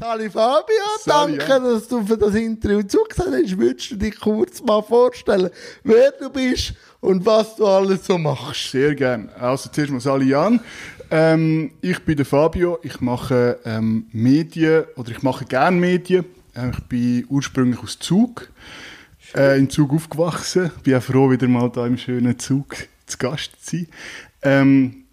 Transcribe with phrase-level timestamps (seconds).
[0.00, 1.58] Sali Fabio, Sali, danke, ja.
[1.58, 3.58] dass du für das Interview zugesagt hast.
[3.58, 5.50] Würdest du dich kurz mal vorstellen,
[5.82, 8.70] wer du bist und was du alles so machst?
[8.70, 9.28] Sehr gern.
[9.40, 10.60] Also zuerst mal Sali Jan.
[11.10, 12.78] Ähm, ich bin der Fabio.
[12.84, 16.26] Ich mache ähm, Medien oder ich mache gern Medien.
[16.54, 18.50] Äh, ich bin ursprünglich aus Zug.
[19.34, 20.70] Äh, in Zug aufgewachsen.
[20.84, 23.88] Bin auch froh, wieder mal da im schönen Zug zu Gast zu sein.
[24.42, 25.04] Ähm,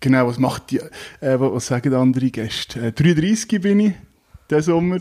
[0.00, 2.88] genau, was macht die, äh, was, was sagen andere Gäste?
[2.88, 3.94] Äh, 33 bin ich
[4.50, 4.98] diesen Sommer.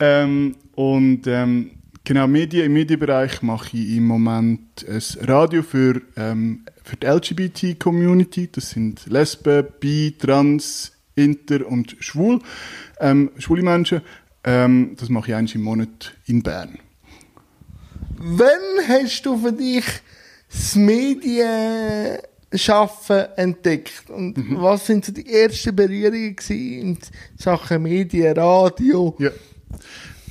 [0.00, 1.70] Ähm, und ähm,
[2.04, 8.50] genau, Medien, im Medienbereich mache ich im Moment ein Radio für, ähm, für die LGBT-Community.
[8.52, 12.40] Das sind Lesben, Bi, Trans, Inter und Schwul.
[13.00, 14.02] Ähm, schwule Menschen.
[14.44, 16.78] Ähm, das mache ich einmal im Monat in Bern.
[18.18, 19.84] Wann hast du für dich
[20.48, 20.76] das
[22.56, 24.10] Medienschaffen entdeckt?
[24.10, 24.60] Und Mhm.
[24.60, 26.98] was sind so die ersten Berührungen in
[27.36, 29.14] Sachen Medien, Radio?
[29.18, 29.30] Ja.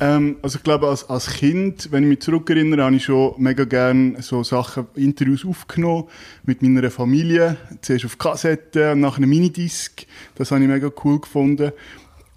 [0.01, 3.63] Ähm, also ich glaube, als, als Kind, wenn ich mich zurückerinnere, habe ich schon mega
[3.63, 6.05] gerne so Sachen, Interviews aufgenommen
[6.43, 7.55] mit meiner Familie.
[7.81, 10.05] Zuerst auf Kassette und nachher Minidisc.
[10.35, 11.71] Das habe ich mega cool gefunden.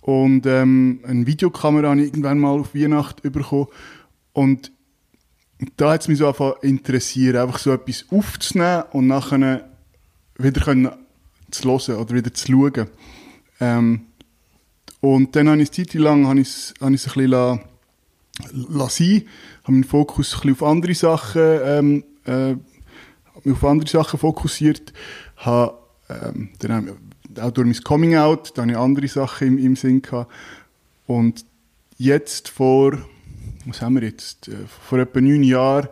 [0.03, 3.67] Und ähm, eine Videokamera habe ich irgendwann mal auf Weihnachten bekommen.
[4.33, 4.71] Und
[5.77, 9.68] da hat es mich so angefangen zu interessieren, einfach so etwas aufzunehmen und nachher
[10.39, 10.91] wieder können
[11.51, 12.87] zu hören oder wieder zu schauen.
[13.61, 14.01] Ähm,
[15.01, 17.31] und dann habe ich eine Zeit lang habe ich es, habe ich es ein bisschen
[17.31, 17.61] la,
[18.53, 19.23] la sein,
[19.63, 22.55] habe meinen Fokus ein bisschen auf andere Sachen, ähm, äh,
[23.45, 24.93] mich auf andere Sachen fokussiert,
[25.37, 25.79] habe,
[26.09, 26.97] ähm, dann
[27.41, 30.33] auch durch mein Coming Out, da habe ich andere Sachen im, im Sinn gehabt.
[31.07, 31.45] Und
[31.97, 32.99] jetzt vor,
[33.67, 34.57] was haben wir jetzt, äh,
[34.89, 35.89] vor etwa neun Jahren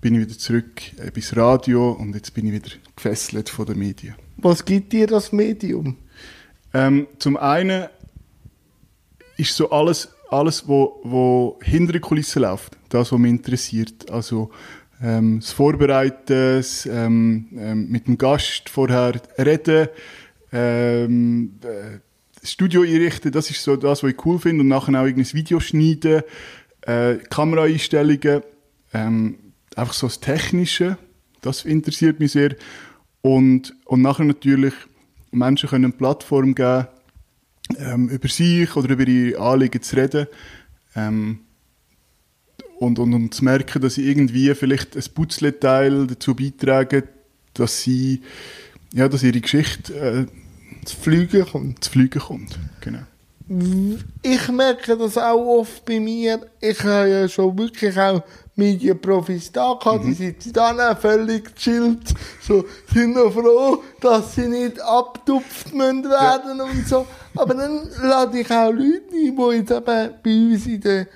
[0.00, 3.78] bin ich wieder zurück äh, bis Radio und jetzt bin ich wieder gefesselt von den
[3.78, 4.14] Medien.
[4.36, 5.96] Was gibt dir das Medium?
[6.74, 7.86] Ähm, zum einen
[9.36, 14.10] ist so alles, alles wo, wo hinter der Kulisse läuft, das, was mich interessiert.
[14.10, 14.50] Also
[15.02, 19.88] ähm, das Vorbereiten, das, ähm, ähm, mit dem Gast vorher reden,
[20.52, 21.98] ähm, äh,
[22.40, 24.62] das Studio einrichten, das ist so das, was ich cool finde.
[24.62, 26.22] Und nachher auch irgendein Video schneiden,
[26.82, 28.42] äh, Kameraeinstellungen,
[28.92, 29.38] ähm,
[29.74, 30.98] einfach so das Technische,
[31.40, 32.56] das interessiert mich sehr.
[33.22, 34.74] Und, und nachher natürlich,
[35.30, 36.86] Menschen können eine Plattform geben,
[37.78, 40.26] ähm, über sich oder über ihre Anliegen zu reden.
[40.96, 41.40] Ähm,
[42.78, 47.02] und, und, und zu merken, dass sie irgendwie vielleicht ein Putzleteil dazu beitragen,
[47.54, 48.22] dass sie,
[48.94, 50.26] ja, dass ihre Geschichte äh,
[50.82, 51.84] Das Fliegen kommt.
[51.84, 52.58] zu fliegen kommt.
[52.80, 53.02] Genau.
[54.22, 56.40] Ich merke das auch oft bei mir.
[56.60, 58.22] Ich habe ja schon wirklich auch
[58.60, 64.80] Medienprofis da gehabt, die sitzen da völlig chillt, so, sind noch froh, dass sie nicht
[64.80, 67.06] abtupft müssen werden und so.
[67.36, 71.06] Aber dann lade ich auch Leute ein, die jetzt eben bei uns in der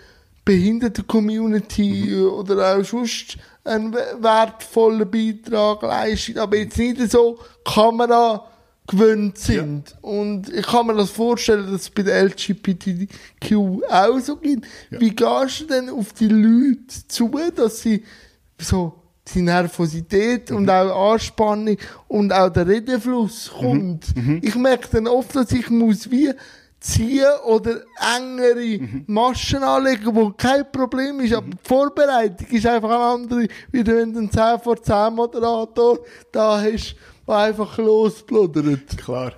[0.45, 8.47] Behinderten-Community oder auch sonst einen we- wertvollen Beitrag leisten, aber jetzt nicht so Kamera
[8.87, 9.97] gewöhnt sind.
[10.03, 13.55] Und ich kann mir das vorstellen, dass es bei der LGBTQ
[13.89, 14.67] auch so gibt.
[14.91, 18.05] Wie gehst du denn auf die Leute zu, dass sie
[18.59, 18.95] so
[19.35, 21.79] die Nervosität und auch Anspannung
[22.09, 24.07] und auch der Redefluss kommt?
[24.43, 26.31] Ich merke dann oft, dass ich muss wie
[26.79, 27.81] ziehen oder
[28.15, 33.83] engere Maschen anlegen, wo kein Problem ist, aber die Vorbereitung ist einfach eine andere, wie
[33.83, 36.01] du einen 10 vor 10 Moderator
[36.31, 36.95] da hast,
[37.27, 38.99] der einfach losbluddert.
[38.99, 39.33] Klar.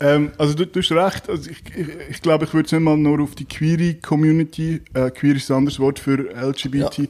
[0.00, 1.28] Ähm, also du, du hast recht.
[1.28, 4.82] Also ich, ich, ich glaube, ich würde es nicht mal nur auf die queere Community,
[4.94, 7.08] äh, queer ist ein anderes Wort für LGBT,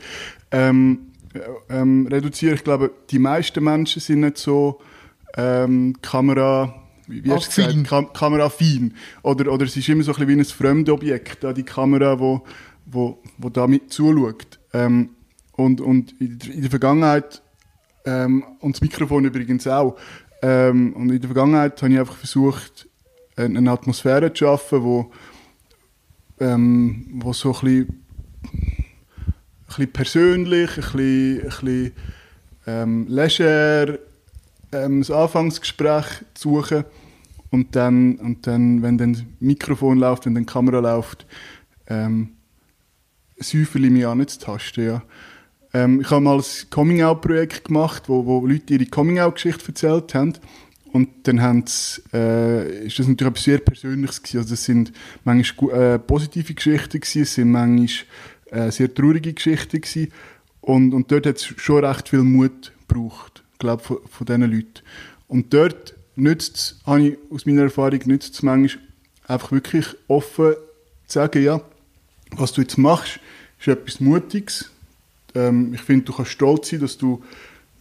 [0.50, 2.54] ähm, äh, ähm, reduzieren.
[2.54, 4.80] Ich glaube, die meisten Menschen sind nicht so
[5.36, 6.74] ähm, Kamera,
[7.06, 8.94] wie, wie hast du gesagt, Kam kameraaffin.
[9.22, 12.42] Oder, oder es ist immer so ein bisschen wie ein Fremdobjekt, da die Kamera, wo,
[12.86, 14.58] wo, wo da mit zuschaut.
[14.72, 15.10] Ähm,
[15.52, 17.42] und, und in der Vergangenheit
[18.04, 19.96] ähm, und das Mikrofon übrigens auch.
[20.42, 22.88] Ähm, und in der Vergangenheit habe ich einfach versucht,
[23.36, 25.10] eine, Atmosphäre zu schaffen, wo,
[26.40, 28.04] ähm, wo so ein bisschen,
[28.52, 31.92] ein bisschen persönlich, ein bisschen, ein bisschen
[32.66, 33.98] ähm, leger
[34.72, 36.84] ähm, das Anfangsgespräch zu suchen
[37.50, 41.26] und dann, und dann, wenn dann das Mikrofon läuft, wenn dann die Kamera läuft,
[41.86, 42.34] ähm,
[43.38, 45.02] Säuferli mich anzutasten, ja.
[45.72, 50.34] Ähm, ich habe mal ein Coming-out-Projekt gemacht, wo, wo Leute ihre Coming-out-Geschichte erzählt haben.
[50.92, 51.64] Und dann haben
[52.12, 54.38] äh, ist das natürlich etwas sehr Persönliches gewesen.
[54.38, 54.92] Also das sind
[55.24, 57.88] manchmal äh, positive Geschichten gewesen, es sind manchmal
[58.50, 60.12] äh, sehr traurige Geschichten gewesen.
[60.60, 64.82] Und, und dort hat es schon recht viel Mut gebraucht, glaube von, von diesen Leuten.
[65.28, 68.82] Und dort nützt es, habe ich aus meiner Erfahrung, nützt es manchmal
[69.26, 70.54] einfach wirklich offen
[71.06, 71.60] zu sagen, ja,
[72.32, 73.20] was du jetzt machst,
[73.60, 74.70] ist etwas Mutiges.
[75.34, 77.22] Ähm, ich finde, du kannst stolz sein, dass du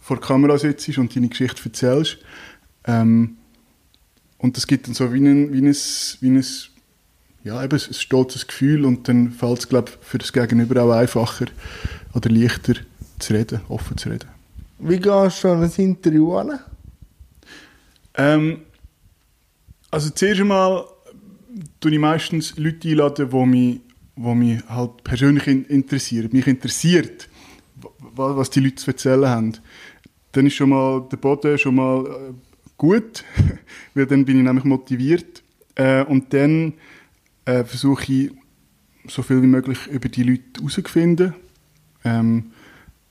[0.00, 2.18] vor der Kamera sitzt und deine Geschichte erzählst.
[2.84, 3.36] Ähm,
[4.38, 5.76] und das gibt dann so wie ein, wie ein,
[6.20, 6.44] wie ein
[7.42, 10.92] ja, eben ein stolzes Gefühl und dann fällt es, glaube ich, für das Gegenüber auch
[10.92, 11.46] einfacher
[12.14, 12.74] oder leichter
[13.18, 14.28] zu reden, offen zu reden.
[14.78, 16.58] Wie gehst du an ein Interview an?
[18.14, 18.62] Ähm,
[19.90, 20.84] also zuerst einmal
[21.80, 23.80] tue ich meistens Leute einladen, die mich,
[24.16, 26.28] die mich halt persönlich interessieren.
[26.32, 27.28] Mich interessiert,
[28.16, 29.52] was die Leute zu erzählen haben.
[30.32, 32.32] Dann ist schon mal der Boden schon mal äh,
[32.76, 33.24] gut,
[33.94, 35.42] weil dann bin ich nämlich motiviert.
[35.74, 36.74] Äh, und dann
[37.44, 38.30] äh, versuche ich,
[39.06, 41.34] so viel wie möglich über die Leute herauszufinden.
[42.04, 42.52] Ähm,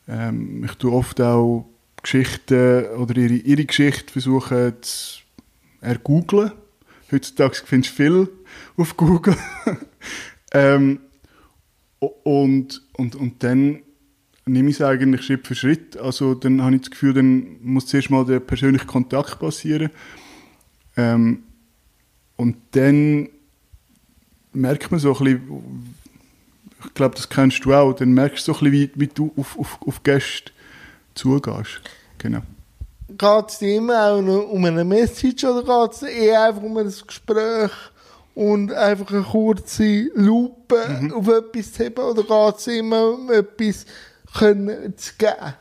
[0.07, 1.67] ähm, ich tue oft auch
[2.01, 5.21] Geschichten oder ihre, ihre Geschichte versuchen zu
[5.81, 6.51] ergoogeln.
[7.11, 8.29] Heutzutage findest du viel
[8.77, 9.35] auf Google.
[10.53, 10.99] ähm,
[11.99, 13.81] und, und, und dann
[14.51, 15.97] nehme ich es eigentlich Schritt für Schritt.
[15.97, 19.89] Also dann habe ich das Gefühl, dann muss zuerst mal der persönliche Kontakt passieren.
[20.97, 21.43] Ähm,
[22.35, 23.29] und dann
[24.53, 25.95] merkt man so ein bisschen,
[26.85, 29.31] ich glaube, das kennst du auch, dann merkst du so ein bisschen, wie, wie du
[29.37, 30.51] auf, auf, auf Gäste
[31.13, 31.81] zugehst.
[32.17, 32.41] Genau.
[33.09, 36.77] Geht es dir immer auch noch um eine Message oder geht es eher einfach um
[36.77, 37.71] ein Gespräch
[38.35, 41.13] und einfach eine kurze Lupe mhm.
[41.13, 43.85] auf etwas zu haben oder geht es immer um etwas
[44.33, 45.53] können zu geben?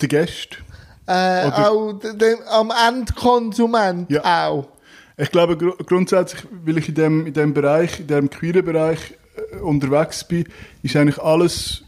[0.00, 0.58] Der Gäste?
[1.06, 4.48] Äh, auch dem, am Endkonsument ja.
[4.48, 4.68] auch.
[5.16, 9.14] Ich glaube gr grundsätzlich, weil ich in dem, in dem Bereich, in dem queeren Bereich
[9.36, 10.44] äh, unterwegs bin,
[10.82, 11.84] ist eigentlich alles,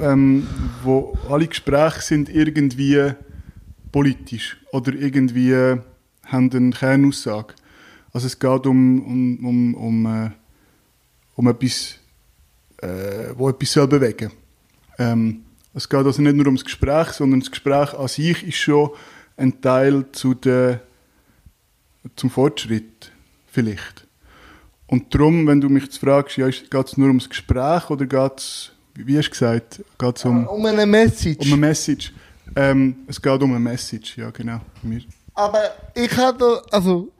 [0.00, 0.46] ähm,
[0.82, 3.12] wo alle Gespräche sind irgendwie
[3.90, 5.78] politisch oder irgendwie äh,
[6.26, 7.54] haben eine Kernaussage.
[8.12, 10.30] Also es geht um, um, um, um, äh,
[11.34, 11.96] um etwas,
[12.78, 14.30] äh, wo etwas soll bewegen
[14.98, 15.44] ähm,
[15.74, 18.90] Es geht also nicht nur ums Gespräch, sondern das Gespräch an sich ist schon
[19.36, 20.80] ein Teil zu der
[22.16, 23.12] zum Fortschritt
[23.46, 24.06] vielleicht.
[24.86, 28.38] Und darum, wenn du mich jetzt fragst, ja, geht es nur ums Gespräch oder geht
[28.38, 30.46] es, wie hast du gesagt, geht es um...
[30.46, 31.46] Um eine Message.
[31.46, 32.12] Um eine Message.
[32.54, 34.60] Ähm, es geht um eine Message, ja genau.
[35.34, 35.62] Aber
[35.94, 37.10] ich hatte, also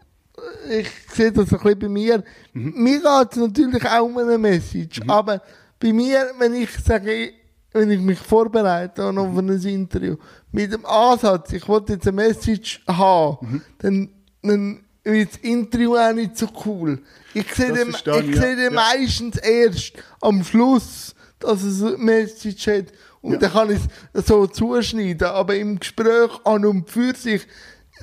[0.69, 2.25] ich sehe das ein bisschen bei mir.
[2.53, 2.75] Mhm.
[2.77, 5.11] Mir geht es natürlich auch um eine Message, mhm.
[5.11, 5.41] aber
[5.81, 7.33] bei mir, wenn ich sage,
[7.73, 10.17] wenn ich mich vorbereite auf ein Interview,
[10.51, 13.63] mit dem Ansatz, ich wollte jetzt eine Message haben, mhm.
[13.79, 14.09] dann
[14.43, 17.01] dann wird das Interview auch nicht so cool.
[17.35, 18.23] Ich sehe den, ich ja.
[18.23, 18.71] sehe den ja.
[18.71, 22.87] meistens erst am Schluss, dass es eine Message hat.
[23.21, 23.39] Und ja.
[23.39, 23.81] dann kann ich
[24.13, 25.29] es so zuschneiden.
[25.29, 27.47] Aber im Gespräch an und für sich,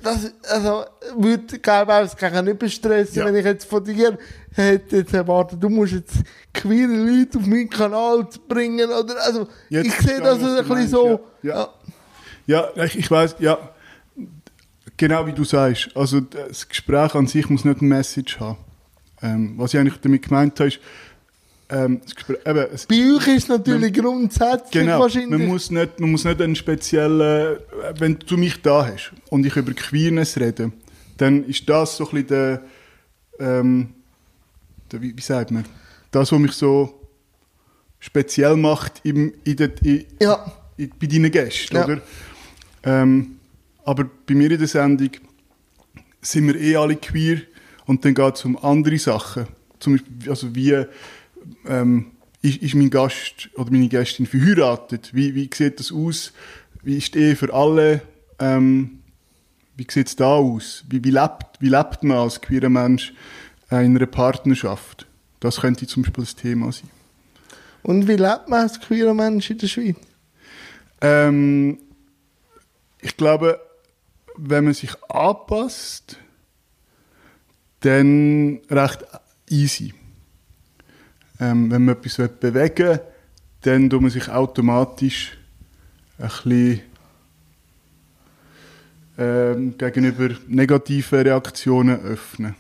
[0.04, 0.86] das, also,
[1.18, 3.26] würde, auch das Gegenüber stressen, ja.
[3.26, 4.18] wenn ich jetzt von dir
[4.54, 6.16] hätte jetzt erwartet, du musst jetzt
[6.54, 11.20] queere Leute auf meinen Kanal bringen, oder, also, jetzt ich sehe das ein bisschen so,
[11.44, 11.70] ja.
[12.48, 13.60] Ja, ich, ich weiß, ja,
[15.00, 15.92] Genau wie du sagst.
[15.96, 18.58] Also das Gespräch an sich muss nicht eine Message haben.
[19.22, 20.80] Ähm, was ich eigentlich damit gemeint habe, ist,
[21.72, 22.02] ähm,
[22.46, 25.30] eben, es, Bei euch ist natürlich man, grundsätzlich genau, wahrscheinlich...
[25.30, 27.60] Man muss, nicht, man muss nicht einen speziellen...
[27.98, 30.72] Wenn du mich da hast und ich über Queerness rede,
[31.18, 32.62] dann ist das so ein bisschen der...
[33.40, 33.90] Ähm,
[34.92, 35.66] der wie, wie sagt man?
[36.12, 37.08] Das, was mich so
[38.00, 40.52] speziell macht im, in der, in, ja.
[40.78, 41.86] in, bei deinen Gästen, ja.
[41.86, 42.02] oder?
[42.84, 43.38] Ähm,
[43.86, 45.12] aber bei mir in der Sendung
[46.22, 47.42] sind wir eh alle queer
[47.86, 49.48] und dann geht es um andere Sachen.
[49.80, 50.86] Zum Beispiel, also wie
[51.68, 55.14] ähm, ist, ist mein Gast oder meine Gästin verheiratet?
[55.14, 56.34] Wie, wie sieht das aus?
[56.82, 58.02] Wie ist die Ehe für alle?
[58.40, 59.00] Ähm,
[59.76, 60.84] wie sieht es da aus?
[60.90, 63.14] Wie, wie, lebt, wie lebt man als queerer Mensch
[63.72, 65.08] äh, in einer Partnerschaft?
[65.40, 66.90] Das könnte zum Beispiel das Thema sein.
[67.84, 69.96] Und wie lebt man als queerer Mensch in der Schweiz?
[71.02, 71.80] Ähm,
[73.02, 73.60] ich glaube,
[74.36, 76.18] wenn man sich anpasst,
[77.82, 79.06] dann recht
[79.50, 79.94] easy.
[81.40, 83.02] Ähm, wenn man etwas bewegen will,
[83.62, 85.38] dann tut man sich automatisch
[86.18, 86.82] ein bisschen
[89.18, 92.56] ähm, gegenüber negativen Reaktionen öffnen.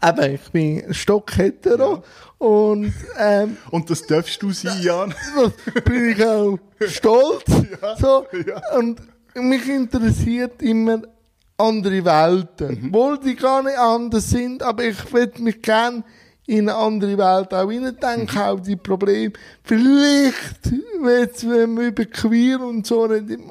[0.00, 2.46] Aber ich bin stockhetero ja.
[2.46, 5.14] und ähm, und das darfst du sein, Jan.
[5.86, 7.44] Bin ich auch stolz.
[7.80, 7.96] Ja.
[7.96, 8.26] So.
[8.46, 8.60] Ja.
[8.76, 9.00] Und
[9.34, 11.00] mich interessiert immer
[11.56, 12.80] andere Welten.
[12.82, 12.88] Mhm.
[12.88, 16.04] Obwohl die gar nicht anders sind, aber ich würde mich gerne
[16.46, 18.42] in eine andere Welt auch hineindenken, mhm.
[18.42, 19.32] auch die Probleme.
[19.62, 20.72] Vielleicht,
[21.04, 23.50] jetzt, wenn wir über Queer und so reden,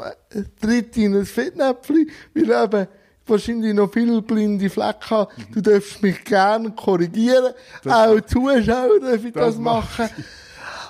[0.62, 2.88] tritt in ein Fettnäpfchen, weil eben,
[3.26, 5.32] wahrscheinlich noch viele blinde Flecken habe.
[5.54, 7.54] Du darfst mich gerne korrigieren.
[7.86, 10.10] Auch Zuschauer dürfen das, das machen.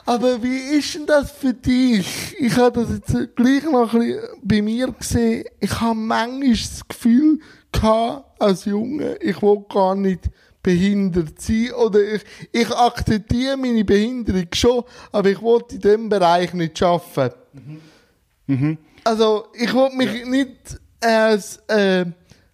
[0.05, 2.35] Aber wie ist denn das für dich?
[2.37, 5.45] Ich habe das jetzt gleich noch ein bisschen bei mir gesehen.
[5.59, 7.39] Ich habe manchmal das Gefühl
[7.71, 10.29] gehabt, als Junge, ich will gar nicht
[10.63, 11.71] behindert sein.
[11.73, 17.81] Oder ich, ich akzeptiere meine Behinderung schon, aber ich will in diesem Bereich nicht arbeiten.
[19.03, 22.05] Also, ich will mich nicht als, äh,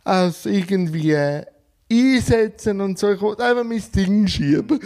[0.04, 1.46] als irgendwie äh,
[1.92, 3.12] einsetzen und so.
[3.12, 4.80] Ich will einfach mein Ding schieben.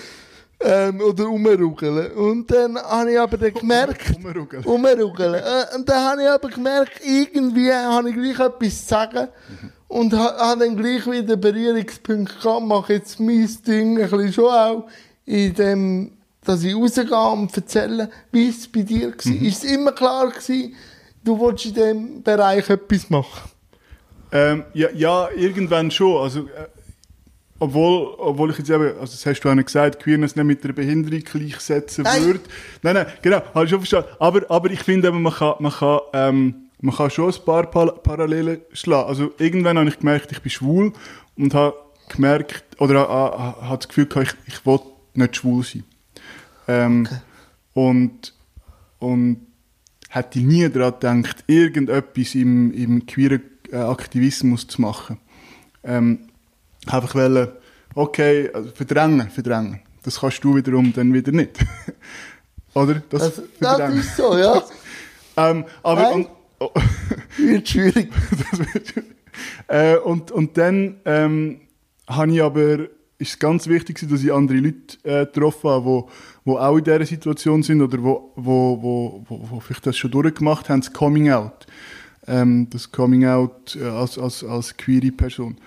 [0.66, 2.12] Ähm, oder umrugeln.
[2.14, 4.64] Und dann habe ich aber dann gemerkt, Umrugeln.
[4.64, 5.34] umrugeln.
[5.34, 9.28] Äh, und dann habe ich aber gemerkt, irgendwie habe ich gleich etwas zu sagen.
[9.94, 14.46] Und ha- habe dann gleich wieder Berührungspunkte gehabt, mache jetzt mein Ding ein bisschen schon
[14.46, 14.88] auch,
[15.26, 16.12] in dem,
[16.44, 19.42] dass ich rausgehe und erzähle, wie es bei dir war.
[19.48, 20.74] Ist es immer klar gewesen,
[21.24, 23.52] du wolltest in diesem Bereich etwas machen?
[24.32, 26.24] Ähm, ja, ja, irgendwann schon.
[26.24, 26.68] Also, äh,
[27.60, 30.64] obwohl, obwohl ich jetzt eben, also das hast du auch nicht gesagt, Queerness nicht mit
[30.64, 32.40] einer Behinderung gleichsetzen würde.
[32.82, 34.10] Nein, nein, genau, habe ich schon verstanden.
[34.20, 37.66] Aber, aber ich finde eben, man kann, man kann, ähm, man kann schon ein paar
[37.70, 39.08] Parallelen schlagen.
[39.08, 40.94] Also irgendwann habe ich gemerkt, ich bin schwul
[41.38, 41.76] und habe
[42.10, 44.80] gemerkt, oder habe, das Gefühl gehabt, ich, ich will
[45.14, 45.84] nicht schwul sein.
[46.68, 47.08] Ähm,
[47.74, 48.34] Und,
[49.00, 49.48] und
[50.10, 55.18] hätte nie daran gedacht, irgendetwas im, im queeren äh, Aktivismus zu machen.
[55.84, 56.30] Ähm,
[56.86, 57.48] einfach wollen,
[57.96, 59.80] okay, also verdrängen, verdrängen.
[60.04, 61.58] Das kannst du wiederum dann wieder nicht.
[62.76, 63.02] Oder?
[63.10, 64.62] Das, Das, das ist so, ja.
[65.36, 66.28] Ähm, aber, und,
[66.74, 66.82] oh,
[67.38, 68.12] Wird schwierig.
[68.52, 68.94] das wird,
[69.68, 71.62] äh, und, und dann ähm,
[72.08, 72.80] habe ich aber,
[73.18, 76.10] ist es ganz wichtig, dass ich andere Leute äh, getroffen habe, wo,
[76.46, 80.12] wo auch in dieser Situation sind oder wo, wo, wo, wo, wo vielleicht das schon
[80.12, 81.66] durchgemacht haben, das Coming Out.
[82.28, 85.58] Ähm, das Coming Out äh, als, als, als queere Person.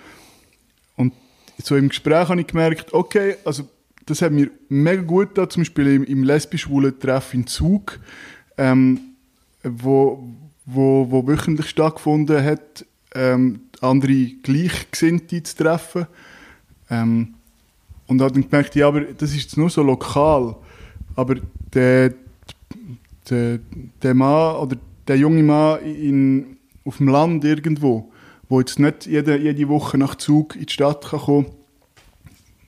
[0.97, 1.12] Und
[1.62, 3.69] so im Gespräch habe ich gemerkt, okay, also
[4.07, 7.99] das hat mir mega gut getan, zum Beispiel im, im lesbisch-schwulen Treff in Zug,
[8.57, 9.00] ähm,
[9.62, 10.29] wo,
[10.66, 16.06] wo, wo wöchentlich stattgefunden hat, ähm, andere Gleichgesinnte zu treffen.
[16.90, 17.35] Ähm,
[18.06, 20.56] und habe dann gemerkt, ja, aber das ist jetzt nur so lokal.
[21.16, 21.37] Aber
[21.73, 22.14] der,
[23.30, 23.58] der,
[24.02, 24.76] der Mann oder
[25.08, 28.12] der junge Mann in, auf dem Land irgendwo,
[28.49, 31.46] wo jetzt nicht jede, jede Woche nach Zug in die Stadt kann kommen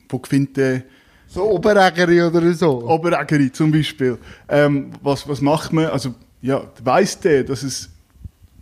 [0.09, 0.83] wo findet der
[1.27, 2.89] So Oberägeri oder so.
[2.89, 4.19] Oberägeri zum Beispiel.
[4.49, 5.87] Ähm, was, was macht man?
[5.87, 7.91] Also, ja, weiss der, dass es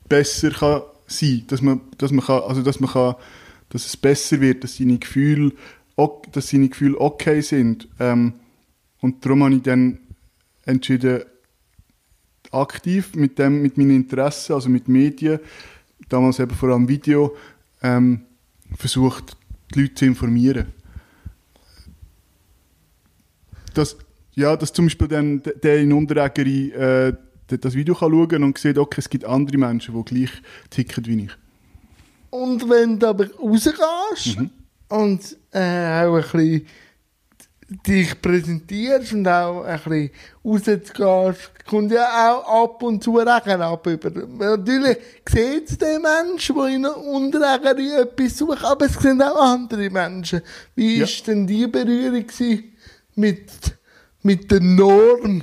[0.08, 3.14] besser kann sein, dass man, dass man kann, also, dass man kann,
[3.68, 5.52] dass es besser wird, dass seine Gefühle,
[6.32, 7.88] dass seine Gefühle okay sind.
[7.98, 8.34] Ähm,
[9.00, 9.98] und darum habe ich dann
[10.64, 11.22] entschieden,
[12.50, 15.40] aktiv mit dem, mit meinen Interessen, also mit Medien,
[16.08, 17.36] damals eben vor allem Video,
[17.82, 18.22] ähm,
[18.76, 19.36] versucht,
[19.74, 20.66] die Leute zu informieren
[23.76, 23.96] dass,
[24.34, 27.12] ja, dass zum Beispiel dann der in Unterägeri äh,
[27.48, 30.30] das Video kann schauen und sieht, okay, es gibt andere Menschen, die gleich
[30.70, 31.30] ticken wie ich.
[32.30, 34.38] Und wenn du aber rausgehst
[34.88, 36.66] und äh, auch ein bisschen
[37.86, 40.10] dich präsentierst und auch ein bisschen
[40.44, 40.94] rausgehst,
[41.68, 43.86] kommt ja auch ab und zu Regen ab.
[43.86, 44.10] Über.
[44.10, 44.98] Natürlich
[45.28, 50.42] sieht es den Menschen, die in Unterregen etwas suchen, aber es sind auch andere Menschen.
[50.74, 51.04] Wie Ja.
[51.04, 52.24] ist denn die Berührung
[53.16, 53.50] mit,
[54.22, 55.42] mit der Norm?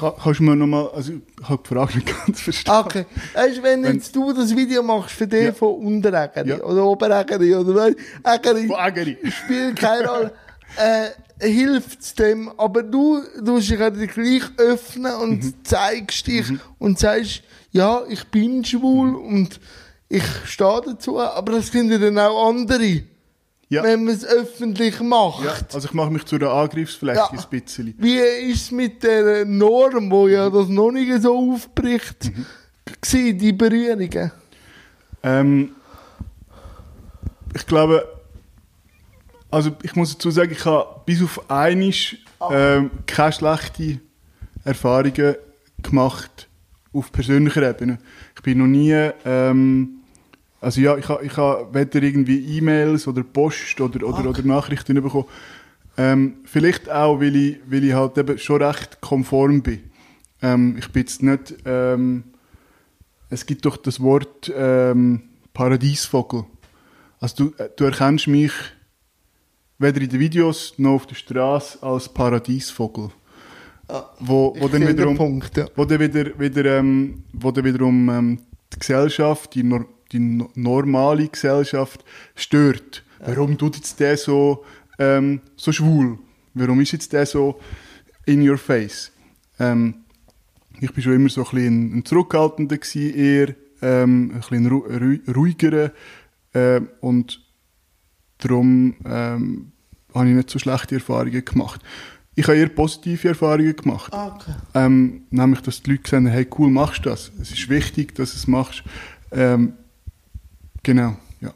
[0.00, 2.86] Ka- Kannst du mir nochmal, also ich habe die Frage nicht ganz verstanden.
[2.88, 3.06] Okay.
[3.34, 5.52] Weißt, wenn Wenn- jetzt du das Video machst für den Ja.
[5.52, 6.62] von Unterägeri Ja.
[6.64, 7.88] oder Oberägeri oder
[8.24, 9.18] Ägeri Ägeri.
[9.30, 10.32] spielt keine Rolle,
[10.76, 11.10] äh,
[11.46, 12.50] hilft es dem.
[12.56, 15.54] Aber du, musst dich halt gleich öffnen und Mhm.
[15.62, 16.46] zeigst dich
[16.78, 19.60] und sagst, ja, ich bin schwul und
[20.08, 21.20] ich stehe dazu.
[21.20, 23.02] Aber das sind ja dann auch andere,
[23.70, 23.82] Ja.
[23.82, 25.44] wenn man es öffentlich macht.
[25.44, 27.30] Ja, also ich mache mich zu einer Angriffsfläche Ja.
[27.30, 27.94] ein bisschen.
[27.98, 32.46] Wie ist es mit der Norm, wo ja das noch nicht so aufbricht, Mhm.
[33.02, 34.32] gewesen, die Berührungen?
[35.22, 35.72] Ähm,
[37.54, 38.06] ich glaube,
[39.50, 42.16] also ich muss dazu sagen, ich habe bis auf einisch
[42.50, 44.00] ähm, keine schlechten
[44.64, 45.36] Erfahrungen
[45.82, 46.48] gemacht
[46.92, 47.98] auf persönlicher Ebene.
[48.36, 48.92] Ich bin noch nie,
[49.24, 49.97] ähm,
[50.60, 55.00] also ja, ich habe ich ha weder irgendwie E-Mails oder Post oder, oder, oder Nachrichten
[55.00, 55.26] bekommen.
[55.96, 59.80] Ähm, vielleicht auch, weil ich, weil ich halt eben schon recht konform bin.
[60.42, 62.24] Ähm, ich bin jetzt nicht, ähm,
[63.30, 65.22] es gibt doch das Wort ähm,
[65.52, 66.44] Paradiesvogel.
[67.20, 68.52] Also du, äh, du erkennst mich
[69.78, 73.10] weder in den Videos noch auf der Straße als Paradiesvogel.
[74.20, 75.66] Wo, wo Ich dann wiederum, Punkt, ja.
[75.74, 78.38] wo dann wieder, wieder, ähm, wo dann wiederum ähm,
[78.72, 79.64] die Gesellschaft, die,
[80.12, 83.04] die no normale Gesellschaft stört.
[83.20, 84.64] Warum tut jetzt der so,
[84.98, 86.18] ähm, so schwul?
[86.54, 87.60] Warum ist jetzt der so
[88.26, 89.12] in your face?
[89.58, 89.94] Ähm,
[90.80, 94.78] ich bin schon immer so ein bisschen ein zurückhaltender gewesen, eher ähm, ein bisschen ru
[94.78, 95.92] ru ruhigerer
[96.52, 97.40] äh, und
[98.38, 99.72] darum ähm,
[100.14, 101.80] habe ich nicht so schlechte Erfahrungen gemacht.
[102.34, 104.12] Ich habe eher positive Erfahrungen gemacht.
[104.12, 104.54] Okay.
[104.74, 107.32] Ähm, nämlich, dass die Leute haben, hey, cool, machst du das.
[107.42, 108.84] Es ist wichtig, dass du es machst.
[109.32, 109.72] Ähm,
[110.88, 111.52] genau, ja.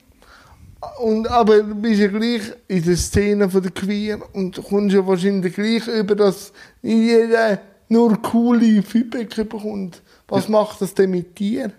[1.00, 5.06] Und, aber du bist ja gleich in der Szene von der Queer und kommst ja
[5.06, 10.02] wahrscheinlich gleich über, dass jeder nur coole Feedback bekommt.
[10.28, 11.72] Was macht das denn mit dir?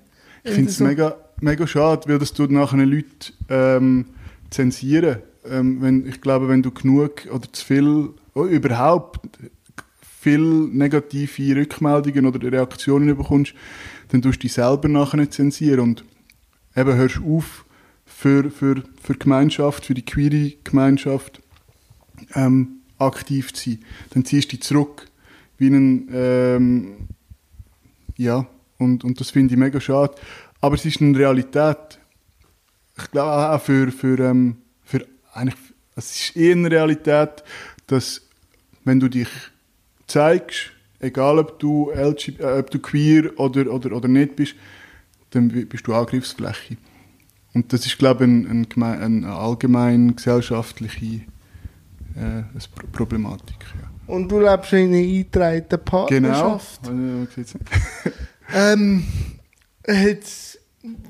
[0.44, 4.06] Ich finde es so- mega, mega schade, weil das tut nachher Leute ähm,
[4.50, 5.18] zensieren.
[5.50, 9.20] Ähm, wenn, ich glaube, wenn du genug oder zu viel, oh, überhaupt
[10.22, 13.54] viel negative Rückmeldungen oder Reaktionen bekommst,
[14.10, 16.04] dann tust du dich selber nachher nicht zensieren und
[16.76, 17.66] eben hörst auf
[18.06, 21.42] für, für, für die Gemeinschaft, für die queere Gemeinschaft
[22.36, 23.80] ähm, aktiv zu sein.
[24.12, 25.08] Dann ziehst du dich zurück
[25.58, 27.08] wie ein, ähm,
[28.18, 28.46] ja,
[28.78, 30.16] und, und das finde ich mega schade.
[30.62, 32.00] Aber es ist eine Realität.
[32.98, 35.60] Ich glaube auch für, für, ähm, für eigentlich,
[35.96, 37.44] es ist eher eine Realität,
[37.88, 38.22] dass
[38.84, 39.30] wenn du dich
[40.08, 44.56] zeigst, egal ob du, LGBT, äh, ob du queer oder, oder, oder nicht bist,
[45.36, 46.78] dann bi- bist du Angriffsfläche.
[47.54, 51.22] Und das ist, glaube ich, ein, ein, eine allgemein gesellschaftliche
[52.16, 53.58] äh, eine Pro- Problematik.
[53.80, 53.90] Ja.
[54.14, 56.60] Und du lebst in einer eingetragenen Genau.
[56.60, 56.92] Partnerschaft.
[56.92, 57.56] Nicht.
[58.54, 59.04] Ähm,
[59.88, 60.53] hat's,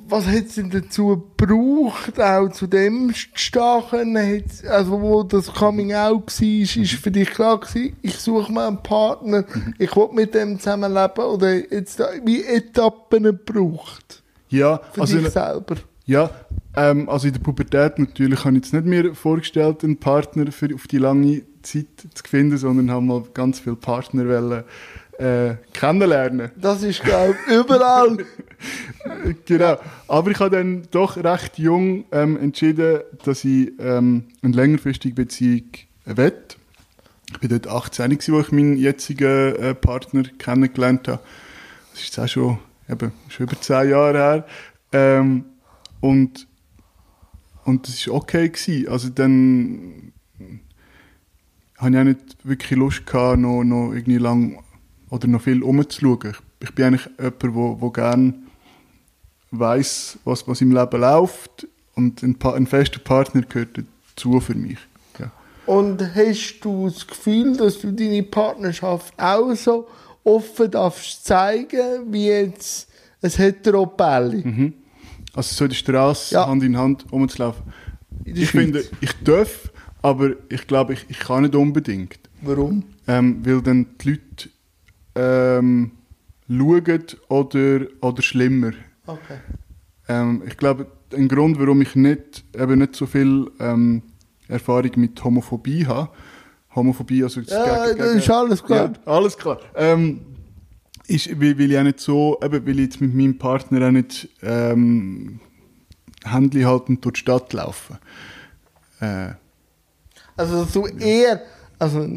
[0.07, 4.15] was hat es denn dazu gebraucht, auch zu dem zu?
[4.15, 6.47] Hat's, also wo das Coming Out war,
[6.83, 9.45] ist für dich klar gewesen, ich suche mir einen Partner,
[9.79, 15.75] ich will mit dem zusammenleben oder jetzt wie Etappen gebraucht Ja, für also, dich selber?
[16.05, 16.29] ja
[16.75, 20.73] ähm, also in der Pubertät natürlich habe ich jetzt nicht mir vorgestellt, einen Partner für,
[20.73, 24.63] auf die lange Zeit zu finden, sondern habe mal ganz viele Partner wollen,
[25.17, 26.51] äh, kennenlernen.
[26.55, 28.17] Das ist, glaube ich, überall.
[29.45, 29.77] genau.
[30.07, 35.69] Aber ich habe dann doch recht jung ähm, entschieden, dass ich ähm, eine längerfristige Beziehung
[36.05, 36.33] will.
[37.31, 41.19] Ich bin dort 18, gewesen, wo ich meinen jetzigen äh, Partner kennengelernt habe.
[41.91, 42.57] Das ist jetzt auch schon,
[42.89, 44.47] eben, schon über zehn Jahre her.
[44.91, 45.45] Ähm,
[45.99, 46.47] und,
[47.65, 48.49] und das war okay.
[48.49, 48.87] Gewesen.
[48.87, 50.13] Also dann
[51.77, 54.62] habe ich auch nicht wirklich Lust gehabt, noch, noch irgendwie lang
[55.13, 56.33] oder noch viel umzuschauen.
[56.59, 58.33] Ich, ich bin eigentlich jemand, der wo, wo gerne
[59.51, 63.79] weiß, was, was im Leben läuft und ein, ein fester Partner gehört
[64.15, 64.79] dazu für mich.
[65.19, 65.31] Ja.
[65.67, 69.87] Und hast du das Gefühl, dass du deine Partnerschaft auch so
[70.23, 72.89] offen darfst zeigen, wie jetzt
[73.21, 74.41] ein Heteropelli?
[74.43, 74.73] Mhm.
[75.35, 76.47] Also so der Straße Ja.
[76.47, 77.63] Hand in Hand rumzulaufen.
[78.25, 78.63] In Ich Schweiz.
[78.63, 79.71] finde, ich darf,
[80.01, 82.19] aber ich glaube, ich, ich kann nicht unbedingt.
[82.41, 82.83] Warum?
[83.07, 84.49] Ähm, weil dann die Leute
[85.15, 85.91] ähm,
[86.47, 88.71] schauen oder, oder schlimmer.
[89.05, 89.37] Okay.
[90.07, 94.01] Ähm, ich glaube, ein Grund, warum ich nicht, eben nicht so viel ähm,
[94.47, 96.09] Erfahrung mit Homophobie habe,
[96.75, 98.91] Homophobie, also das Ja, gegen- gegen- ist alles klar.
[99.05, 99.59] Ja, alles klar.
[99.75, 100.21] Ähm,
[101.07, 103.91] ist, weil, weil ich auch nicht so, eben, weil ich jetzt mit meinem Partner auch
[103.91, 105.39] nicht ähm,
[106.25, 107.97] Händchen haltend durch die Stadt laufen.
[108.99, 109.33] Äh,
[110.35, 111.41] Also, dass du eher
[111.79, 112.07] also,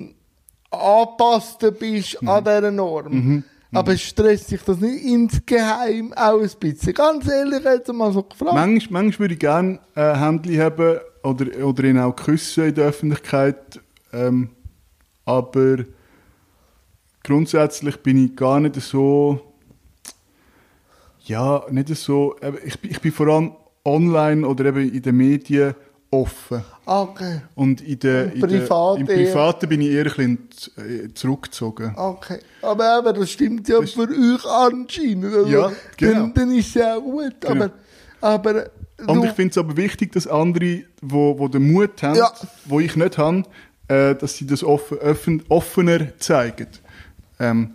[0.80, 2.28] angepasster bist Mhm.
[2.28, 3.44] an dieser Norm.
[3.72, 6.94] Aber stresst sich das nicht insgeheim auch ein bisschen?
[6.94, 8.54] Ganz ehrlich, jetzt mal so gefragt.
[8.54, 12.86] manchmal, manchmal würde ich gerne äh, Händchen haben oder, oder ihn auch küssen in der
[12.86, 13.80] Öffentlichkeit.
[14.12, 14.50] Ähm,
[15.24, 15.78] aber
[17.24, 19.40] grundsätzlich bin ich gar nicht so.
[21.24, 22.36] Ja, nicht so.
[22.40, 23.52] eben, Ich, bin- ich bin vor allem
[23.84, 25.74] online oder eben in den Medien
[26.20, 26.62] offen.
[26.84, 29.16] Okay, Und in der, Im in der, Privat im eher.
[29.26, 31.92] Privaten bin ich eher ein bisschen äh, zurückgezogen.
[31.96, 32.38] okay.
[32.62, 35.24] Aber eben, das stimmt ja für euch anscheinend.
[35.26, 36.12] Also, Ja, genau.
[36.12, 37.34] dann, dann ist es ja gut.
[37.40, 37.66] Genau.
[38.20, 38.66] Aber,
[39.02, 42.32] aber Und ich finde es aber wichtig, dass andere, wo, wo den Mut haben, Ja.
[42.64, 43.42] wo ich nicht habe,
[43.88, 46.68] äh, dass sie das offen, offen, offener zeigen.
[47.38, 47.70] Ähm,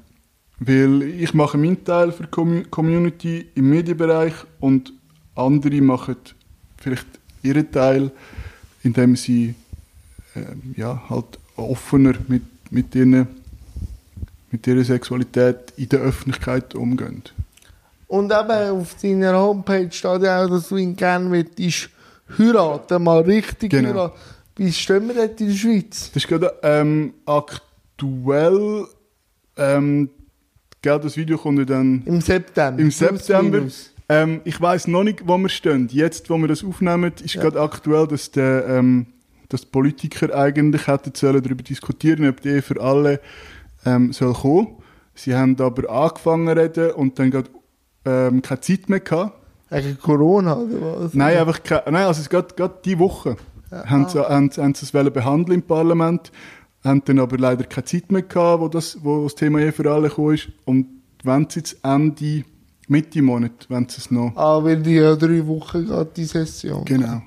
[0.60, 4.94] weil ich mache meinen Teil für die Commu- Community im Medienbereich und
[5.36, 6.16] andere machen
[6.78, 7.08] vielleicht
[7.44, 8.12] ihren Teil,
[8.84, 9.56] indem sie
[10.36, 13.28] ähm, ja, halt offener mit, mit, ihnen,
[14.52, 17.24] mit ihrer Sexualität in der Öffentlichkeit umgehen.
[18.08, 21.90] Und eben auf deiner Homepage steht ja auch, dass du ihn gerne möchtest
[22.38, 23.90] heiraten, mal richtig Genau.
[23.90, 24.18] heiraten.
[24.58, 26.12] Wie stehen wir dort in der Schweiz?
[26.14, 28.86] Das ist gerade ähm, aktuell.
[29.58, 30.10] Ähm,
[30.82, 32.82] gell, das Video kommt dann Im September.
[32.82, 33.58] im Plus, September.
[33.60, 33.91] minus.
[34.12, 35.88] Ähm, ich weiß noch nicht, wo wir stehen.
[35.89, 37.43] Jetzt, wo wir das aufnehmen, ist ja.
[37.43, 39.06] gerade aktuell, dass der, ähm,
[39.47, 43.21] dass die Politiker eigentlich hätten sollen darüber diskutieren, ob die für alle
[43.86, 44.76] ähm, soll kommen.
[45.15, 47.50] Sie haben aber angefangen zu reden und dann gerade
[48.04, 49.32] ähm, keine Zeit mehr gehabt.
[49.69, 51.13] Wegen Corona oder was?
[51.13, 53.38] Nein, einfach keine, nein, also es geht gerade diese Woche.
[53.71, 53.86] Ja.
[53.86, 56.34] Haben, sie, haben, haben sie es behandeln im Parlament,
[56.84, 59.89] haben dann aber leider keine Zeit mehr gehabt, wo das, wo das Thema Ehe für
[59.89, 60.50] alle gekommen ist.
[60.65, 60.88] Und
[61.24, 62.43] wenn sie jetzt Ende
[62.92, 64.36] Mitte Monat, wenn sie es noch.
[64.36, 66.84] Ah, weil die ja drei Wochen geht, die Session.
[66.84, 67.22] Genau.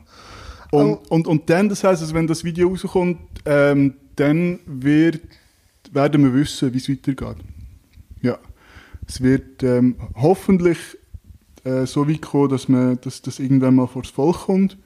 [0.70, 1.00] Und, oh.
[1.09, 5.22] und, und dann, das heisst, also wenn das Video rauskommt, ähm, dann wird,
[5.90, 7.37] werden wir wissen, wie es weitergeht.
[8.20, 8.38] Ja.
[9.09, 10.79] Es wird ähm, hoffentlich
[11.64, 14.77] äh, so weit kommen, dass, man, dass das irgendwann mal vor das Volk kommt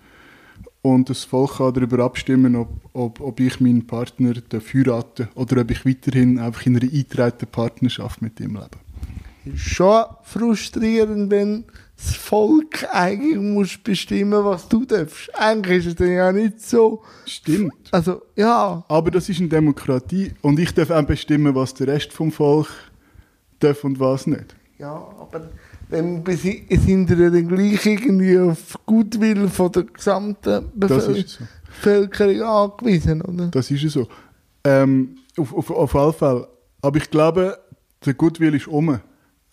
[0.82, 4.32] und das Volk kann darüber abstimmen, ob, ob, ob ich meinen Partner
[4.72, 8.78] heirate oder ob ich weiterhin einfach in einer eingetragenen Partnerschaft mit ihm lebe
[9.56, 11.64] schon frustrierend, wenn
[11.96, 15.30] das Volk eigentlich muss bestimmen, was du darfst.
[15.34, 17.02] Eigentlich ist es dann ja nicht so.
[17.26, 17.72] Stimmt.
[17.90, 18.84] Also, ja.
[18.88, 22.68] Aber das ist eine Demokratie und ich darf auch bestimmen, was der Rest vom Volk
[23.58, 24.54] darf und was nicht.
[24.78, 25.50] Ja, aber
[25.90, 32.44] dann sind wir dann gleich irgendwie auf Gutwill von der gesamten Bevölkerung, so.
[32.44, 33.48] Angewiesen, oder?
[33.48, 34.06] Das ist so.
[34.62, 36.48] Ähm, auf, auf, auf alle Fälle.
[36.80, 37.58] Aber ich glaube,
[38.04, 39.00] der Gutwill ist um.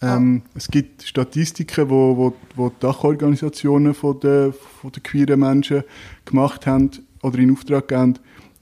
[0.06, 0.50] Ähm, ah.
[0.56, 5.84] Es gibt Statistiken, wo, wo, wo die Dachorganisationen von der, von der queeren Menschen
[6.26, 6.92] gemacht haben
[7.24, 8.20] oder in Auftrag geben,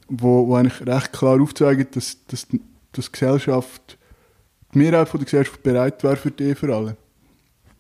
[0.07, 2.47] wo, wo eigentlich recht klar aufzeigen, dass, dass,
[2.91, 3.97] dass die Gesellschaft,
[4.73, 6.95] die Mehrheit von der Gesellschaft bereit wäre für die Ehe für alle.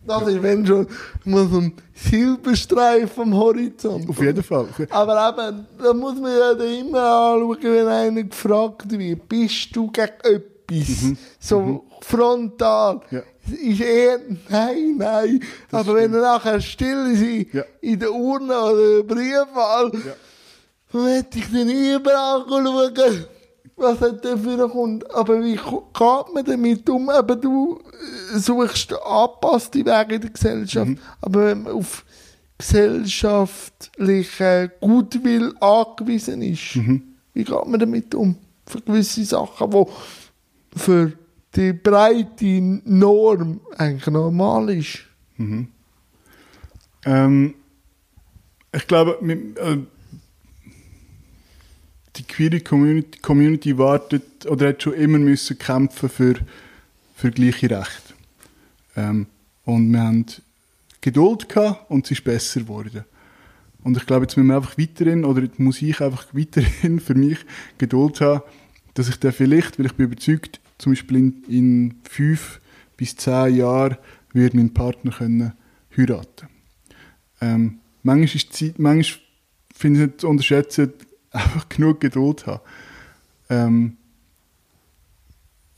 [0.05, 0.85] Das ist wenn schon
[1.23, 4.09] mal so ein Silberstreif am Horizont.
[4.09, 4.67] Auf jeden Fall.
[4.89, 10.43] Aber eben, da muss man ja immer anschauen, wenn einer gefragt wird, bist du gegen
[10.81, 11.01] etwas?
[11.01, 11.17] Mhm.
[11.39, 11.81] So mhm.
[12.01, 13.01] frontal.
[13.11, 15.41] Ja ist eher nein, nein.
[15.69, 16.13] Das Aber stimmt.
[16.13, 17.63] wenn er nachher still ist ja.
[17.81, 20.13] in der Urne oder im Briefwahl, ja.
[20.91, 23.25] dann hätte ich dann überall schauen,
[23.75, 25.11] was hat der für kommt.
[25.13, 27.09] Aber wie geht man damit um?
[27.09, 27.81] Aber du
[28.33, 30.89] äh, suchst angepasste Wege in der Gesellschaft.
[30.89, 30.99] Mhm.
[31.21, 32.05] Aber wenn man auf
[32.57, 37.15] gesellschaftlichen Gutwill angewiesen ist, mhm.
[37.33, 38.37] wie geht man damit um?
[38.65, 39.83] Für gewisse Sachen, die
[40.75, 41.13] für
[41.55, 44.99] die breite Norm eigentlich normal ist.
[45.37, 45.67] Mhm.
[47.05, 47.55] Ähm,
[48.71, 49.77] ich glaube, äh,
[52.15, 56.35] die queere Community, Community wartet oder hat schon immer müssen kämpfen für,
[57.15, 58.13] für gleiche Rechte.
[58.95, 59.27] Ähm,
[59.65, 60.25] und wir haben
[61.01, 63.05] Geduld gehabt und es ist besser geworden.
[63.83, 67.39] Und ich glaube, jetzt müssen wir einfach weiterhin, oder muss ich einfach weiterhin für mich
[67.77, 68.41] Geduld haben,
[68.93, 72.59] dass ich da vielleicht, weil ich bin überzeugt, zum Beispiel in, in fünf
[72.97, 73.97] bis zehn Jahren
[74.33, 75.53] wird mein Partner können
[75.95, 76.47] heiraten
[77.41, 79.21] ähm, Manchmal ist die Zeit, manchmal
[79.73, 80.93] finde ich nicht zu unterschätzen,
[81.31, 82.61] einfach genug Geduld haben.
[83.49, 83.97] Ähm,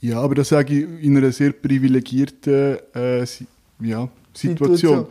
[0.00, 3.20] ja, aber das sage ich in einer sehr privilegierten äh,
[3.80, 4.76] ja, Situation.
[4.76, 5.06] Situation.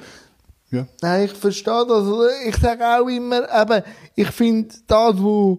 [0.71, 0.87] Ja.
[1.01, 2.05] Nein, ich verstehe das.
[2.47, 5.57] Ich sage auch immer, eben, ich finde das, was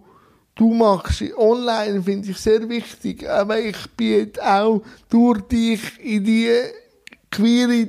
[0.57, 3.29] du machst online, finde ich sehr wichtig.
[3.29, 6.51] Aber ich bin jetzt auch durch dich in die
[7.31, 7.89] queere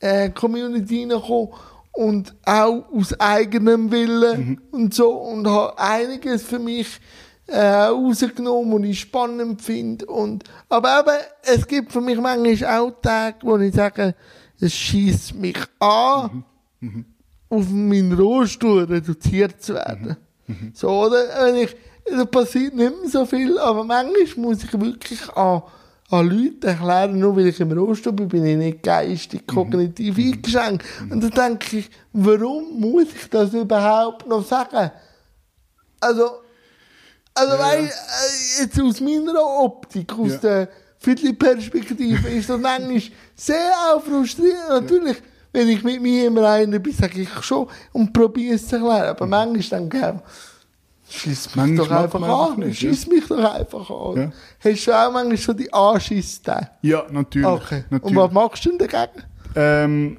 [0.00, 1.50] äh, Community hineingekommen
[1.92, 4.60] und auch aus eigenem Willen mhm.
[4.72, 7.00] und so und habe einiges für mich
[7.46, 10.06] äh, rausgenommen und ich spannend finde.
[10.06, 14.14] Und, aber eben, es gibt für mich manchmal auch Tage, wo ich sage,
[14.58, 16.44] es schießt mich an,
[16.80, 16.88] mhm.
[16.88, 17.04] Mhm.
[17.50, 20.16] auf meinen Rohstuhl reduziert zu werden.
[20.46, 20.72] Mhm.
[20.74, 21.24] So, oder?
[21.40, 25.62] Wenn ich, da passiert nicht mehr so viel, aber manchmal muss ich wirklich an,
[26.10, 29.54] an Leute erklären, nur weil ich im Rollstuhl bin, bin ich nicht geistig, mhm.
[29.54, 30.32] kognitiv mhm.
[30.32, 30.84] eingeschränkt.
[31.10, 34.90] Und dann denke ich, warum muss ich das überhaupt noch sagen?
[36.00, 36.30] Also,
[37.34, 37.58] also ja.
[37.58, 40.38] weil, äh, jetzt aus meiner Optik, aus ja.
[40.38, 43.02] der Viertelperspektive, ist das manchmal
[43.34, 44.68] sehr auch frustrierend.
[44.68, 45.22] Natürlich,
[45.54, 49.08] wenn ich mit mir immer einer bin, sage ich schon und probiere es zu erklären.
[49.08, 49.30] Aber mhm.
[49.30, 50.20] manchmal denke
[51.08, 52.58] ich, schieß mich doch einfach an.
[52.58, 52.90] Nicht, ja.
[52.90, 54.16] mich doch einfach an.
[54.16, 54.32] Ja.
[54.70, 57.46] Hast du auch manchmal schon die Anschisse Ja, natürlich.
[57.46, 57.84] Okay.
[57.88, 58.16] natürlich.
[58.16, 59.22] Und was machst du denn dagegen?
[59.54, 60.18] Ähm,